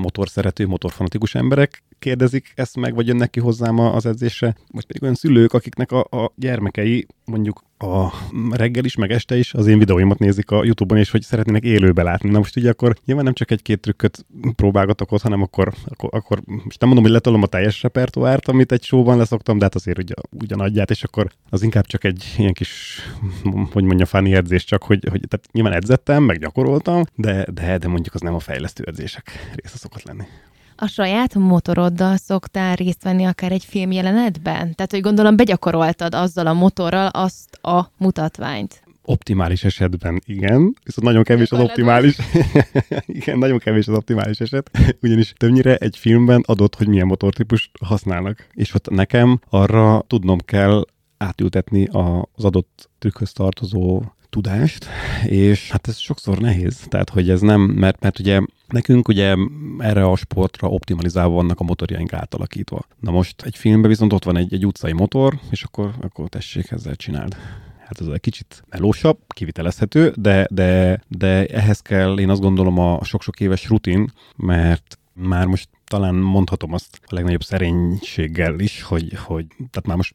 [0.00, 5.14] motorszerető, motorfanatikus emberek kérdezik ezt meg, vagy jönnek ki hozzám az edzésre, vagy pedig olyan
[5.14, 8.12] szülők, akiknek a, a gyermekei mondjuk a
[8.50, 12.02] reggel is, meg este is az én videóimat nézik a YouTube-on, és hogy szeretnének élőbe
[12.02, 12.30] látni.
[12.30, 14.26] Na most ugye akkor nyilván nem csak egy-két trükköt
[14.56, 18.72] próbálgatok ott, hanem akkor, akkor, akkor most nem mondom, hogy letolom a teljes repertoárt, amit
[18.72, 22.52] egy showban leszoktam, de hát azért ugye ugyanadját, és akkor az inkább csak egy ilyen
[22.52, 23.00] kis,
[23.72, 27.88] hogy mondja, funny edzés, csak hogy, hogy tehát nyilván edzettem, meg gyakoroltam, de, de, de
[27.88, 30.24] mondjuk az nem a fejlesztő edzések része szokott lenni
[30.80, 34.74] a saját motoroddal szoktál részt venni akár egy filmjelenetben?
[34.74, 38.82] Tehát, hogy gondolom begyakoroltad azzal a motorral azt a mutatványt.
[39.10, 42.16] Optimális esetben igen, viszont nagyon kevés az optimális.
[43.20, 44.70] igen, nagyon kevés az optimális eset,
[45.02, 48.46] ugyanis többnyire egy filmben adott, hogy milyen motortípust használnak.
[48.52, 50.84] És ott nekem arra tudnom kell
[51.16, 51.88] átültetni
[52.34, 54.86] az adott trükkhöz tartozó tudást,
[55.24, 56.86] és hát ez sokszor nehéz.
[56.88, 59.36] Tehát, hogy ez nem, mert, mert ugye nekünk ugye
[59.78, 62.86] erre a sportra optimalizálva vannak a motorjaink átalakítva.
[63.00, 66.70] Na most egy filmben viszont ott van egy, egy utcai motor, és akkor, akkor tessék
[66.70, 67.36] ezzel csináld
[67.88, 73.04] hát ez egy kicsit melósabb, kivitelezhető, de, de, de ehhez kell, én azt gondolom, a
[73.04, 79.46] sok-sok éves rutin, mert már most talán mondhatom azt a legnagyobb szerénységgel is, hogy, hogy
[79.56, 80.14] tehát már most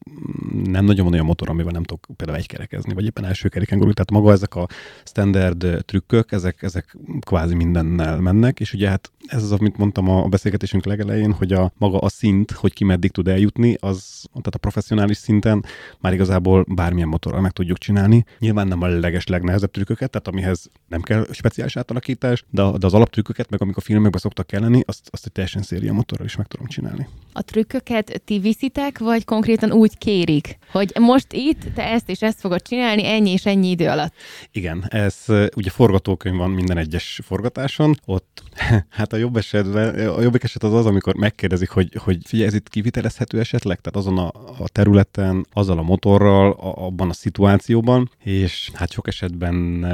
[0.64, 3.96] nem nagyon van olyan motor, amivel nem tudok például egykerekezni, vagy éppen első kereken gurulni.
[3.96, 4.68] Tehát maga ezek a
[5.04, 10.28] standard trükkök, ezek, ezek kvázi mindennel mennek, és ugye hát ez az, amit mondtam a
[10.28, 14.58] beszélgetésünk legelején, hogy a maga a szint, hogy ki meddig tud eljutni, az, tehát a
[14.58, 15.66] professzionális szinten
[16.00, 18.26] már igazából bármilyen motorral meg tudjuk csinálni.
[18.40, 22.94] Nyilván nem a leges legnehezebb trükköket, tehát amihez nem kell speciális átalakítás, de, de az
[22.94, 26.48] alaptrükköket, meg amik a filmekben szoktak kelleni, azt, azt egy teljesen széria motorral is meg
[26.48, 27.08] tudom csinálni.
[27.36, 32.40] A trükköket ti viszitek, vagy konkrétan úgy kérik, hogy most itt te ezt és ezt
[32.40, 34.14] fogod csinálni ennyi és ennyi idő alatt?
[34.52, 35.16] Igen, ez
[35.56, 38.44] ugye forgatókönyv van minden egyes forgatáson, ott
[38.90, 42.54] hát a jobb esetben, a jobbik eset az az, amikor megkérdezik, hogy, hogy figyelj, ez
[42.54, 44.28] itt kivitelezhető esetleg, tehát azon a,
[44.64, 49.86] a területen, azzal a motorral, a, abban a szituációban, és hát sok esetben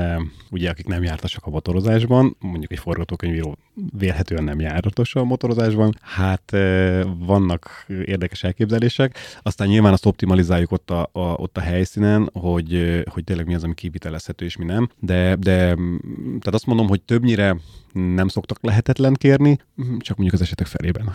[0.52, 3.58] ugye akik nem jártasak a motorozásban, mondjuk egy forgatókönyvíró
[3.98, 5.59] vélhetően nem járatos a motorozásban,
[6.02, 6.52] hát
[7.18, 13.24] vannak érdekes elképzelések, aztán nyilván azt optimalizáljuk ott a, a, ott a helyszínen, hogy, hogy
[13.24, 15.60] tényleg mi az, ami kivitelezhető és mi nem, de, de
[16.16, 17.56] tehát azt mondom, hogy többnyire
[17.94, 19.60] nem szoktak lehetetlen kérni,
[20.00, 21.14] csak mondjuk az esetek felében.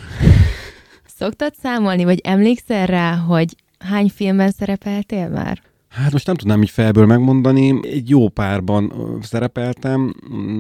[1.19, 5.63] Szoktad számolni, vagy emlékszel rá, hogy hány filmben szerepeltél már?
[5.95, 7.81] Hát most nem tudnám így felből megmondani.
[7.83, 10.15] Egy jó párban szerepeltem,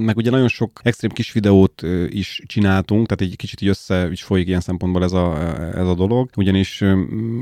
[0.04, 4.22] meg ugye nagyon sok extrém kis videót is csináltunk, tehát egy kicsit így össze is
[4.22, 6.30] folyik ilyen szempontból ez a, ez a dolog.
[6.36, 6.80] Ugyanis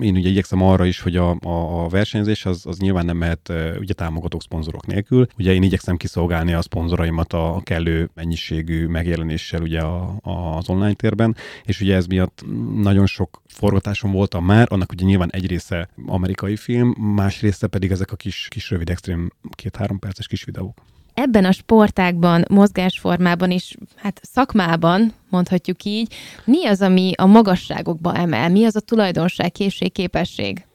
[0.00, 3.52] én ugye igyekszem arra is, hogy a, a, a versenyzés az, az nyilván nem mehet
[3.78, 5.26] ugye támogatók szponzorok nélkül.
[5.38, 10.92] Ugye én igyekszem kiszolgálni a szponzoraimat a kellő mennyiségű megjelenéssel ugye a, a, az online
[10.94, 12.44] térben, és ugye ez miatt
[12.82, 17.81] nagyon sok forgatáson voltam már, annak ugye nyilván egy része amerikai film, más része pedig
[17.90, 20.78] ezek a kis, kis rövid, extrém két-három perces kis videók.
[21.14, 26.14] Ebben a sportákban, mozgásformában és hát szakmában, mondhatjuk így,
[26.44, 28.48] mi az, ami a magasságokba emel?
[28.48, 30.66] Mi az a tulajdonság, készség, képesség?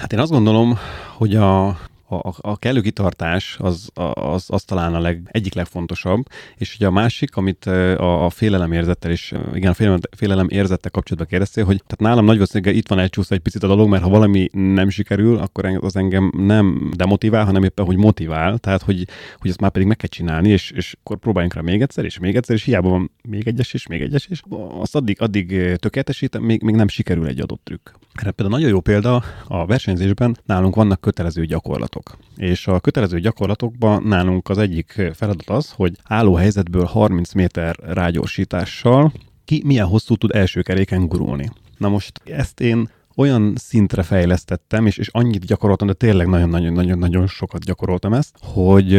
[0.00, 0.78] Hát én azt gondolom,
[1.16, 1.78] hogy a
[2.12, 6.90] a, a kellő kitartás az, az, az talán a leg, egyik legfontosabb, és ugye a
[6.90, 11.82] másik, amit a, a félelem érzettel is, igen, a félelem, félelem érzettel kapcsolatban kérdeztél, hogy
[11.86, 14.88] tehát nálam nagy valószínűleg itt van elcsúszva egy picit a dolog, mert ha valami nem
[14.88, 19.06] sikerül, akkor az engem nem demotivál, hanem éppen, hogy motivál, tehát hogy,
[19.38, 22.18] hogy ezt már pedig meg kell csinálni, és, és akkor próbáljunk rá még egyszer, és
[22.18, 24.42] még egyszer, és hiába van még egyes, és még egyes, és
[24.80, 27.90] azt addig, addig tökéletesítem, még, még nem sikerül egy adott trükk.
[28.12, 32.01] Erre például nagyon jó példa a versenyzésben nálunk vannak kötelező gyakorlatok.
[32.36, 39.12] És a kötelező gyakorlatokban nálunk az egyik feladat az, hogy álló helyzetből 30 méter rágyorsítással
[39.44, 41.50] ki milyen hosszú tud első keréken gurulni.
[41.78, 47.64] Na most ezt én olyan szintre fejlesztettem, és, és annyit gyakoroltam, de tényleg nagyon-nagyon-nagyon sokat
[47.64, 48.94] gyakoroltam ezt, hogy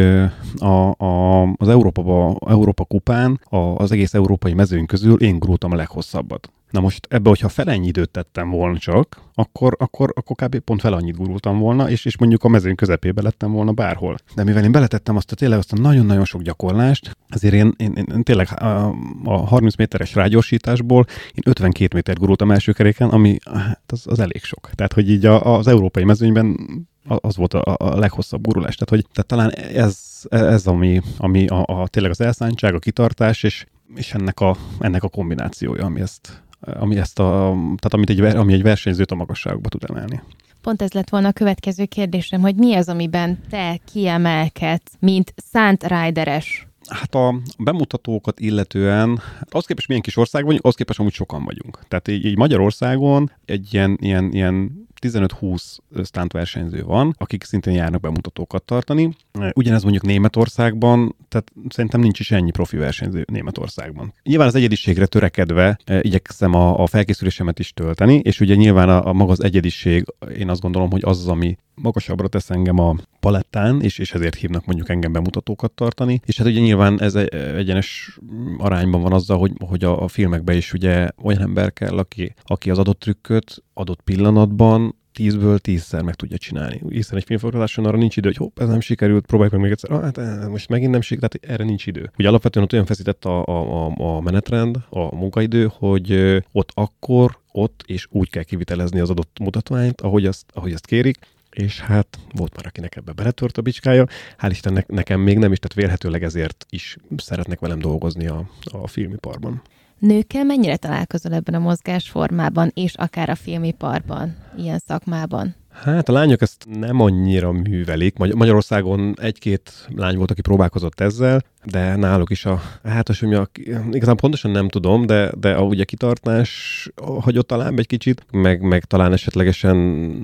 [0.55, 5.75] a, a, az Európa, Európa kupán a, az egész európai mezőn közül én gurultam a
[5.75, 6.51] leghosszabbat.
[6.73, 10.59] Na most ebbe, hogyha fel ennyi időt tettem volna csak, akkor, akkor, akkor kb.
[10.59, 14.17] pont fel annyit gurultam volna, és, és mondjuk a mezőn közepébe lettem volna bárhol.
[14.36, 17.93] De mivel én beletettem azt a tényleg azt a nagyon-nagyon sok gyakorlást, azért én, én,
[17.95, 23.38] én, én tényleg a, a 30 méteres rágyorsításból én 52 méter gurultam első keréken, ami
[23.43, 24.69] hát az, az elég sok.
[24.75, 26.57] Tehát, hogy így a, az európai mezőnyben
[27.05, 28.75] az volt a, a leghosszabb gurulás.
[28.75, 33.43] Tehát, hogy tehát talán ez, ez ami, ami a, a, tényleg az elszántság, a kitartás,
[33.43, 38.19] és, és ennek, a, ennek a kombinációja, ami ezt, ami ezt a, tehát amit egy,
[38.19, 40.21] ami egy versenyzőt a magasságokba tud emelni.
[40.62, 45.88] Pont ez lett volna a következő kérdésem, hogy mi az, amiben te kiemelkedsz, mint szánt
[45.88, 51.43] rideres Hát a bemutatókat illetően, az képest milyen kis ország vagyunk, az képest amúgy sokan
[51.43, 51.80] vagyunk.
[51.88, 58.01] Tehát így, így Magyarországon egy ilyen, ilyen, ilyen 15-20 stunt versenyző van, akik szintén járnak
[58.01, 59.15] bemutatókat tartani.
[59.53, 64.13] Ugyanez mondjuk Németországban, tehát szerintem nincs is ennyi profi versenyző Németországban.
[64.23, 69.07] Nyilván az egyediségre törekedve eh, igyekszem a, a felkészülésemet is tölteni, és ugye nyilván a,
[69.07, 70.05] a maga az egyediség,
[70.37, 74.36] én azt gondolom, hogy az az, ami magasabbra tesz engem a palettán, és, és ezért
[74.36, 76.21] hívnak mondjuk engem bemutatókat tartani.
[76.25, 78.19] És hát ugye nyilván ez egy, egyenes
[78.57, 82.69] arányban van azzal, hogy, hogy a, a filmekben is ugye olyan ember kell, aki, aki
[82.69, 86.81] az adott trükköt adott pillanatban tízből tízszer meg tudja csinálni.
[86.89, 89.91] Hiszen egy filmforgatáson arra nincs idő, hogy hopp, ez nem sikerült, próbáljuk meg még egyszer,
[89.91, 92.12] ah, hát eh, most megint nem sikerült, tehát erre nincs idő.
[92.17, 97.83] Ugye alapvetően ott olyan feszített a, a, a, menetrend, a munkaidő, hogy ott akkor, ott
[97.86, 101.17] és úgy kell kivitelezni az adott mutatványt, ahogy azt, ahogy azt kérik,
[101.53, 104.07] és hát volt már, akinek ebbe beletört a bicskája.
[104.37, 108.87] Hál' Istennek nekem még nem is, tehát vélhetőleg ezért is szeretnek velem dolgozni a, a
[108.87, 109.61] filmiparban.
[109.99, 115.55] Nőkkel mennyire találkozol ebben a mozgásformában, és akár a filmiparban, ilyen szakmában?
[115.71, 118.17] Hát a lányok ezt nem annyira művelik.
[118.17, 123.49] Magyarországon egy-két lány volt, aki próbálkozott ezzel, de náluk is a, hát a,
[123.91, 128.84] igazán pontosan nem tudom, de, de a ugye kitartás hagyott talán egy kicsit, meg, meg
[128.84, 129.76] talán esetlegesen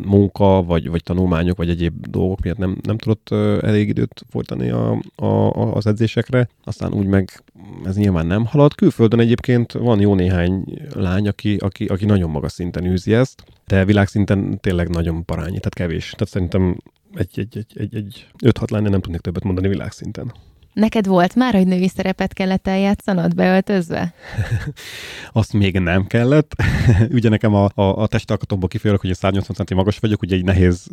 [0.06, 3.30] munka, vagy, vagy tanulmányok, vagy egyéb dolgok miatt nem, nem tudott
[3.62, 5.26] elég időt folytani a, a,
[5.76, 6.50] az edzésekre.
[6.64, 7.44] Aztán úgy meg
[7.86, 8.76] ez nyilván nem halad.
[8.76, 13.86] Külföldön egyébként van jó néhány lány, aki, aki, aki nagyon magas szinten űzi ezt, de
[13.86, 16.10] világszinten tényleg nagyon parányi, tehát kevés.
[16.10, 16.78] Tehát szerintem
[17.14, 20.34] egy, egy, egy, egy, egy 5-6 lány nem tudnék többet mondani világszinten.
[20.74, 24.14] Neked volt már, hogy női szerepet kellett eljátszanod beöltözve?
[25.32, 26.56] Azt még nem kellett.
[27.18, 30.88] ugye nekem a, a, a testalkatomból kifejezőleg, hogy 180 cm magas vagyok, ugye egy nehéz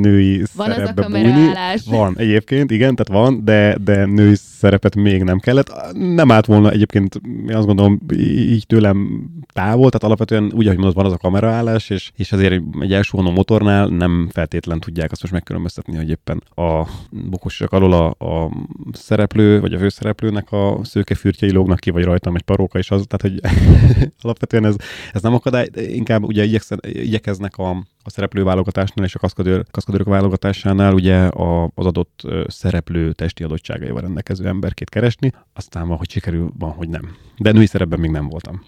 [0.00, 1.50] női van szerepbe az a bújni.
[1.86, 5.72] Van, egyébként, igen, tehát van, de, de női szerepet még nem kellett.
[5.92, 10.94] Nem állt volna egyébként, én azt gondolom, így tőlem távol, tehát alapvetően úgy, ahogy mondod,
[10.94, 15.34] van az a kameraállás, és, és azért egy első motornál nem feltétlen tudják azt most
[15.34, 18.50] megkülönböztetni, hogy éppen a bokosak alól a, a
[19.16, 23.40] szereplő, vagy a főszereplőnek a szőkefürtjei lógnak ki, vagy rajtam egy paróka is az, tehát
[23.40, 23.58] hogy
[24.22, 24.74] alapvetően ez,
[25.12, 26.44] ez nem akadály, inkább ugye
[26.80, 27.70] igyekeznek a,
[28.02, 34.46] a szereplőválogatásnál és a kaszkadőr, kaszkadőrök válogatásánál ugye a, az adott szereplő testi adottságaival rendelkező
[34.46, 37.16] emberkét keresni, aztán van, hogy sikerül, van, hogy nem.
[37.38, 38.62] De női szerepben még nem voltam.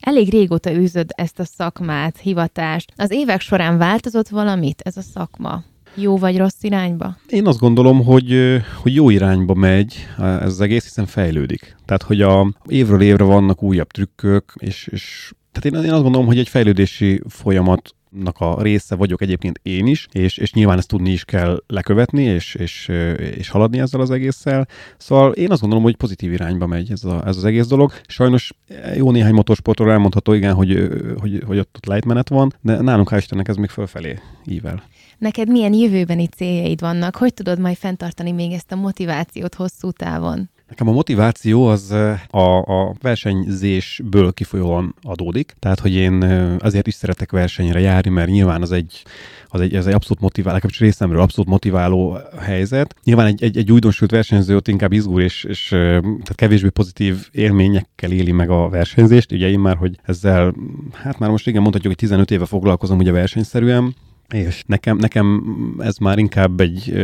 [0.00, 2.92] Elég régóta űzöd ezt a szakmát, hivatást.
[2.96, 5.62] Az évek során változott valamit ez a szakma?
[5.94, 7.16] Jó vagy rossz irányba?
[7.28, 11.76] Én azt gondolom, hogy, hogy jó irányba megy ez az egész, hiszen fejlődik.
[11.84, 16.26] Tehát, hogy a évről évre vannak újabb trükkök, és, és tehát én, én azt gondolom,
[16.26, 17.94] hogy egy fejlődési folyamat
[18.32, 22.54] a része vagyok egyébként én is, és, és nyilván ezt tudni is kell lekövetni, és,
[22.54, 22.88] és,
[23.36, 24.68] és haladni ezzel az egésszel.
[24.96, 27.92] Szóval én azt gondolom, hogy pozitív irányba megy ez, a, ez az egész dolog.
[28.06, 28.52] Sajnos
[28.96, 30.88] jó néhány motorsportról elmondható, igen, hogy,
[31.20, 34.82] hogy, hogy ott, ott lejtmenet van, de nálunk hál' Istennek ez még fölfelé ível.
[35.18, 37.16] Neked milyen jövőbeni céljaid vannak?
[37.16, 40.50] Hogy tudod majd fenntartani még ezt a motivációt hosszú távon?
[40.72, 41.90] Nekem a motiváció az
[42.30, 46.22] a, a versenyzésből kifolyóan adódik, tehát hogy én
[46.58, 49.02] azért is szeretek versenyre járni, mert nyilván az egy,
[49.48, 52.94] az egy, ez egy abszolút motiváló, legalábbis részemről abszolút motiváló helyzet.
[53.04, 58.10] Nyilván egy, egy, egy újdonsült versenyző ott inkább izgul, és, és tehát kevésbé pozitív élményekkel
[58.10, 59.32] éli meg a versenyzést.
[59.32, 60.54] Ugye én már, hogy ezzel,
[60.92, 63.94] hát már most igen mondhatjuk, hogy 15 éve foglalkozom ugye versenyszerűen,
[64.28, 65.42] és nekem, nekem
[65.78, 66.94] ez már inkább egy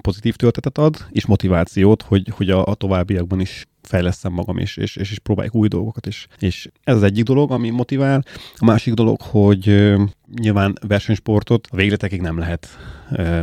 [0.00, 4.96] pozitív töltetet ad, és motivációt, hogy, hogy a, a továbbiakban is fejleszem magam, és, és,
[4.96, 6.26] és, és próbáljuk új dolgokat is.
[6.38, 8.24] És ez az egyik dolog, ami motivál.
[8.56, 9.94] A másik dolog, hogy
[10.40, 12.68] nyilván versenysportot a végletekig nem lehet.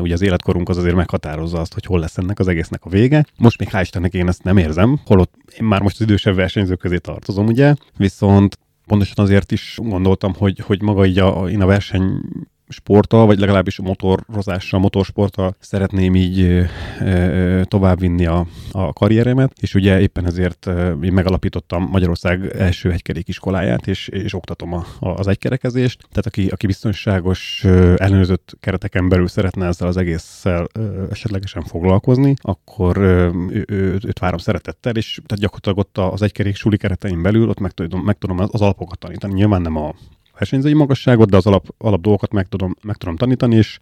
[0.01, 3.25] Ugye az életkorunk az azért meghatározza azt, hogy hol lesz ennek az egésznek a vége.
[3.37, 6.79] Most még hál' Istennek én ezt nem érzem, holott én már most az idősebb versenyzők
[6.79, 11.65] közé tartozom, ugye, viszont pontosan azért is gondoltam, hogy, hogy maga így a, én a
[11.65, 12.21] verseny
[12.73, 16.65] sporttal, vagy legalábbis motorozással, motorsporttal szeretném így
[17.63, 20.69] továbbvinni a, a karrieremet, és ugye éppen ezért
[21.01, 26.01] én megalapítottam Magyarország első egykerékiskoláját, és, és oktatom a, a, az egykerekezést.
[26.09, 27.63] Tehát aki, aki biztonságos,
[27.95, 30.67] ellenőrzött kereteken belül szeretne ezzel az egésszel
[31.11, 36.77] esetlegesen foglalkozni, akkor ő, ő, őt várom szeretettel, és tehát gyakorlatilag ott az egykerék suli
[36.77, 39.33] keretein belül ott meg tudom, meg tudom az alapokat tanítani.
[39.33, 39.93] Nyilván nem a
[40.37, 43.79] versenyzői magasságot, de az alap, alap dolgokat meg tudom, meg tudom tanítani, és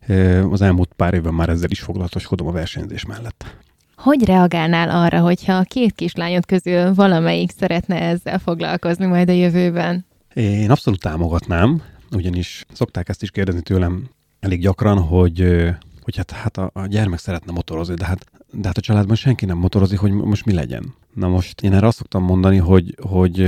[0.50, 3.56] az elmúlt pár évben már ezzel is foglalatoskodom a versenyzés mellett.
[3.96, 10.06] Hogy reagálnál arra, hogyha a két kislányod közül valamelyik szeretne ezzel foglalkozni majd a jövőben?
[10.34, 11.82] Én abszolút támogatnám,
[12.12, 15.70] ugyanis szokták ezt is kérdezni tőlem elég gyakran, hogy
[16.02, 19.46] hogy hát, hát a, a gyermek szeretne motorozni, de hát, de hát a családban senki
[19.46, 20.94] nem motorozik, hogy most mi legyen.
[21.14, 23.42] Na most én erre azt szoktam mondani, hogy, hogy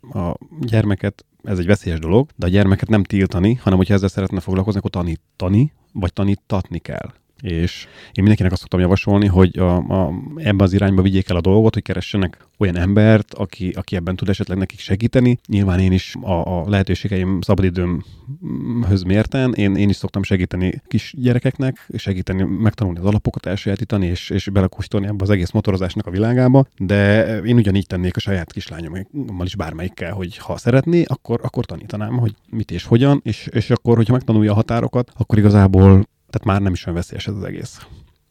[0.00, 4.40] a gyermeket ez egy veszélyes dolog, de a gyermeket nem tiltani, hanem hogyha ezzel szeretne
[4.40, 7.12] foglalkozni, akkor tanítani, vagy tanítatni kell.
[7.40, 11.40] És én mindenkinek azt szoktam javasolni, hogy a, a, ebben az irányba vigyék el a
[11.40, 15.38] dolgot, hogy keressenek olyan embert, aki, aki ebben tud esetleg nekik segíteni.
[15.46, 21.88] Nyilván én is a, a lehetőségeim szabadidőmhöz mérten, én, én is szoktam segíteni kis gyerekeknek,
[21.96, 27.36] segíteni, megtanulni az alapokat, elsajátítani, és, és belekóstolni ebbe az egész motorozásnak a világába, de
[27.38, 32.34] én ugyanígy tennék a saját kislányommal is bármelyikkel, hogy ha szeretné, akkor, akkor tanítanám, hogy
[32.50, 36.72] mit és hogyan, és, és akkor, hogyha megtanulja a határokat, akkor igazából tehát már nem
[36.72, 37.86] is olyan veszélyes ez az egész.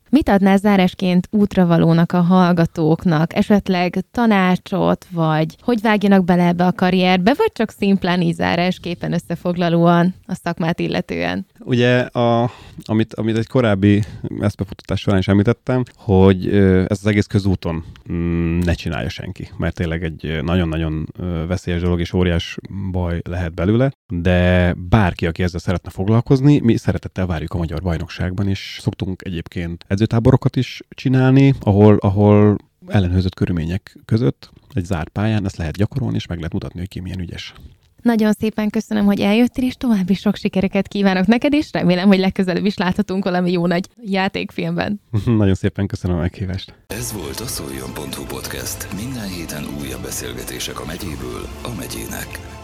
[0.10, 3.36] Mit adnál zárásként útravalónak a hallgatóknak?
[3.36, 10.14] Esetleg tanácsot, vagy hogy vágjanak bele ebbe a karrierbe, vagy csak szimplán így zárásképpen összefoglalóan
[10.26, 11.46] a szakmát illetően?
[11.60, 12.52] Ugye, a,
[12.84, 14.04] amit, amit egy korábbi
[14.40, 20.04] eszpefutatás során is említettem, hogy ez az egész közúton mm, ne csinálja senki, mert tényleg
[20.04, 21.08] egy nagyon-nagyon
[21.48, 22.58] veszélyes dolog és óriás
[22.92, 28.48] baj lehet belőle, de bárki, aki ezzel szeretne foglalkozni, mi szeretettel várjuk a Magyar Bajnokságban,
[28.48, 35.58] és szoktunk egyébként edzőtáborokat is csinálni, ahol, ahol ellenőrzött körülmények között egy zárt pályán ezt
[35.58, 37.54] lehet gyakorolni, és meg lehet mutatni, hogy ki milyen ügyes.
[38.02, 42.66] Nagyon szépen köszönöm, hogy eljöttél, és további sok sikereket kívánok neked, és remélem, hogy legközelebb
[42.66, 45.02] is láthatunk valami jó nagy játékfilmben.
[45.26, 46.74] Nagyon szépen köszönöm a meghívást.
[46.88, 48.88] Ez volt a szoljon.hu podcast.
[48.96, 52.59] Minden héten újabb beszélgetések a megyéből a megyének.